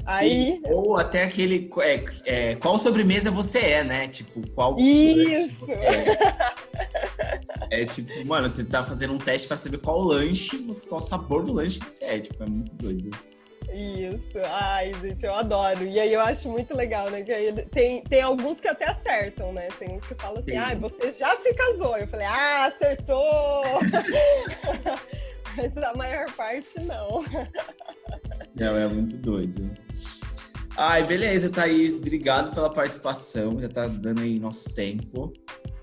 Aí. 0.06 0.62
Ou 0.66 0.98
até 0.98 1.24
aquele. 1.24 1.70
É, 1.80 2.04
é, 2.26 2.56
qual 2.56 2.78
sobremesa 2.78 3.32
você 3.32 3.60
é, 3.60 3.84
né? 3.84 4.08
Tipo, 4.10 4.48
qual. 4.52 4.78
Isso! 4.78 5.66
É. 5.72 7.82
é. 7.82 7.86
tipo, 7.86 8.26
mano, 8.28 8.50
você 8.50 8.66
tá 8.66 8.84
fazendo 8.84 9.14
um 9.14 9.18
teste 9.18 9.48
pra 9.48 9.56
saber 9.56 9.78
qual 9.78 10.02
lanche, 10.02 10.58
qual 10.90 11.02
sabor 11.02 11.46
do 11.46 11.54
lanche 11.54 11.80
que 11.80 11.90
você 11.90 12.06
é. 12.06 12.20
Tipo, 12.20 12.44
é 12.44 12.48
muito 12.48 12.74
doido. 12.76 13.12
Isso, 13.74 14.38
ai, 14.46 14.92
gente, 15.02 15.26
eu 15.26 15.34
adoro. 15.34 15.84
E 15.84 16.00
aí 16.00 16.14
eu 16.14 16.22
acho 16.22 16.48
muito 16.48 16.76
legal, 16.76 17.10
né? 17.10 17.24
Que 17.24 17.32
aí 17.32 17.52
tem, 17.72 18.04
tem 18.04 18.22
alguns 18.22 18.62
que 18.62 18.68
até 18.68 18.86
acertam, 18.86 19.52
né? 19.52 19.68
Tem 19.80 19.96
uns 19.96 20.06
que 20.06 20.14
falam 20.14 20.40
assim, 20.40 20.56
ai, 20.56 20.74
ah, 20.74 20.78
você 20.78 21.12
já 21.12 21.36
se 21.38 21.54
casou. 21.54 21.98
Eu 21.98 22.08
falei, 22.08 22.28
ah, 22.28 22.66
acertou! 22.66 23.64
Mas 25.58 25.78
a 25.78 25.94
maior 25.96 26.32
parte 26.32 26.80
não. 26.82 27.24
Não, 28.56 28.78
é 28.78 28.88
muito 28.88 29.18
doido. 29.18 29.72
Ai, 30.76 31.06
beleza, 31.06 31.50
Thaís. 31.50 32.00
Obrigado 32.00 32.54
pela 32.54 32.70
participação. 32.70 33.60
Já 33.60 33.70
tá 33.70 33.88
dando 33.88 34.22
aí 34.22 34.40
nosso 34.40 34.74
tempo. 34.74 35.32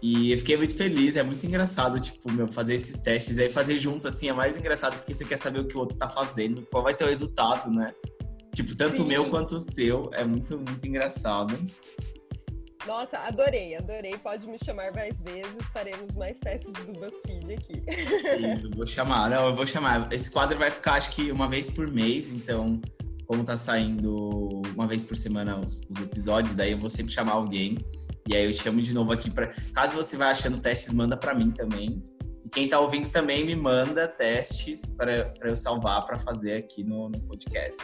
E 0.03 0.33
eu 0.33 0.38
fiquei 0.38 0.57
muito 0.57 0.74
feliz, 0.74 1.16
é 1.16 1.22
muito 1.22 1.44
engraçado, 1.46 2.00
tipo, 2.00 2.33
meu, 2.33 2.50
fazer 2.50 2.74
esses 2.74 2.98
testes. 2.98 3.38
Aí 3.38 3.50
fazer 3.50 3.76
junto, 3.76 4.09
assim, 4.09 4.29
é 4.29 4.33
mais 4.33 4.57
engraçado 4.57 4.96
porque 4.96 5.12
você 5.12 5.24
quer 5.24 5.37
saber 5.37 5.61
o 5.61 5.66
que 5.66 5.76
o 5.76 5.81
outro 5.81 5.96
tá 5.96 6.09
fazendo, 6.09 6.62
qual 6.70 6.83
vai 6.83 6.92
ser 6.92 7.05
o 7.05 7.09
resultado, 7.09 7.70
né? 7.70 7.92
Tipo, 8.55 8.74
tanto 8.74 8.98
Sim. 8.98 9.03
o 9.03 9.07
meu 9.07 9.31
quanto 9.31 9.57
o 9.57 9.61
seu. 9.61 10.11
É 10.14 10.24
muito, 10.24 10.59
muito 10.59 10.87
engraçado. 10.87 11.57
Nossa, 12.87 13.18
adorei, 13.18 13.76
adorei. 13.76 14.16
Pode 14.18 14.48
me 14.48 14.59
chamar 14.64 14.92
mais 14.92 15.20
vezes. 15.20 15.55
Faremos 15.72 16.12
mais 16.16 16.38
testes 16.40 16.72
do 16.72 16.92
BuzzFeed 16.92 17.55
aqui. 17.55 17.83
eu 18.64 18.70
vou 18.70 18.87
chamar, 18.87 19.29
não, 19.31 19.48
eu 19.48 19.55
vou 19.55 19.66
chamar. 19.66 20.11
Esse 20.12 20.31
quadro 20.31 20.59
vai 20.59 20.70
ficar, 20.70 20.94
acho 20.94 21.11
que, 21.11 21.31
uma 21.31 21.46
vez 21.46 21.68
por 21.68 21.87
mês, 21.87 22.33
então, 22.33 22.81
como 23.26 23.44
tá 23.44 23.57
saindo 23.57 24.59
uma 24.80 24.86
vez 24.86 25.04
por 25.04 25.14
semana 25.14 25.60
os, 25.60 25.80
os 25.90 26.00
episódios, 26.00 26.56
daí 26.56 26.72
eu 26.72 26.78
vou 26.78 26.88
sempre 26.88 27.12
chamar 27.12 27.32
alguém. 27.32 27.76
E 28.26 28.34
aí 28.34 28.46
eu 28.46 28.52
chamo 28.52 28.80
de 28.80 28.94
novo 28.94 29.12
aqui 29.12 29.30
para. 29.30 29.48
Caso 29.74 29.94
você 29.94 30.16
vá 30.16 30.30
achando 30.30 30.58
testes, 30.58 30.92
manda 30.92 31.16
para 31.16 31.34
mim 31.34 31.50
também. 31.50 32.02
E 32.44 32.48
quem 32.48 32.66
tá 32.66 32.80
ouvindo 32.80 33.08
também 33.10 33.44
me 33.44 33.54
manda 33.54 34.08
testes 34.08 34.88
para 34.88 35.34
eu 35.42 35.54
salvar 35.54 36.04
para 36.06 36.16
fazer 36.16 36.54
aqui 36.54 36.82
no, 36.82 37.10
no 37.10 37.20
podcast. 37.20 37.82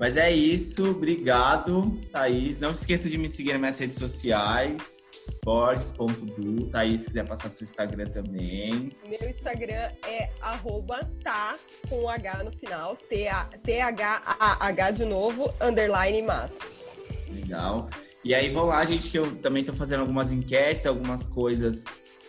Mas 0.00 0.16
é 0.16 0.32
isso, 0.32 0.90
obrigado, 0.90 1.96
Thaís. 2.10 2.60
Não 2.60 2.74
se 2.74 2.80
esqueça 2.80 3.08
de 3.08 3.16
me 3.16 3.28
seguir 3.28 3.52
nas 3.52 3.60
minhas 3.60 3.78
redes 3.78 3.98
sociais, 3.98 5.01
borges.du. 5.44 6.66
Thaís, 6.68 7.02
se 7.02 7.06
quiser 7.08 7.26
passar 7.26 7.50
seu 7.50 7.64
Instagram 7.64 8.06
também. 8.06 8.92
Meu 9.04 9.30
Instagram 9.30 9.90
é 10.06 10.30
arroba 10.40 11.00
tá 11.22 11.54
com 11.88 12.08
H 12.08 12.44
no 12.44 12.52
final, 12.52 12.96
T-H-A-H 13.08 14.90
de 14.90 15.04
novo, 15.04 15.52
underline 15.60 16.22
matos. 16.22 16.90
Legal. 17.28 17.88
E 18.24 18.34
aí 18.34 18.48
vão 18.48 18.66
lá, 18.66 18.84
gente, 18.84 19.10
que 19.10 19.18
eu 19.18 19.34
também 19.36 19.62
estou 19.62 19.74
fazendo 19.74 20.00
algumas 20.00 20.30
enquetes, 20.30 20.86
algumas 20.86 21.24
coisas 21.24 21.84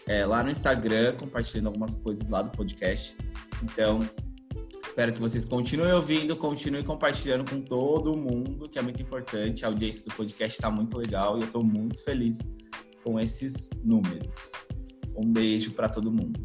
é, 0.07 0.25
lá 0.25 0.43
no 0.43 0.49
Instagram, 0.49 1.15
compartilhando 1.17 1.67
algumas 1.67 1.95
coisas 1.95 2.29
lá 2.29 2.41
do 2.41 2.51
podcast. 2.51 3.15
Então, 3.61 4.01
Espero 4.93 5.11
que 5.11 5.19
vocês 5.19 5.43
continuem 5.43 5.91
ouvindo, 5.91 6.35
continuem 6.35 6.83
compartilhando 6.83 7.49
com 7.49 7.59
todo 7.59 8.15
mundo, 8.15 8.69
que 8.69 8.77
é 8.77 8.81
muito 8.83 9.01
importante. 9.01 9.65
A 9.65 9.67
audiência 9.69 10.05
do 10.07 10.13
podcast 10.15 10.55
está 10.55 10.69
muito 10.69 10.95
legal 10.95 11.35
e 11.35 11.41
eu 11.41 11.47
estou 11.47 11.63
muito 11.63 12.03
feliz 12.03 12.37
com 13.03 13.19
esses 13.19 13.69
números. 13.83 14.67
Um 15.15 15.31
beijo 15.31 15.71
para 15.73 15.89
todo 15.89 16.11
mundo. 16.11 16.39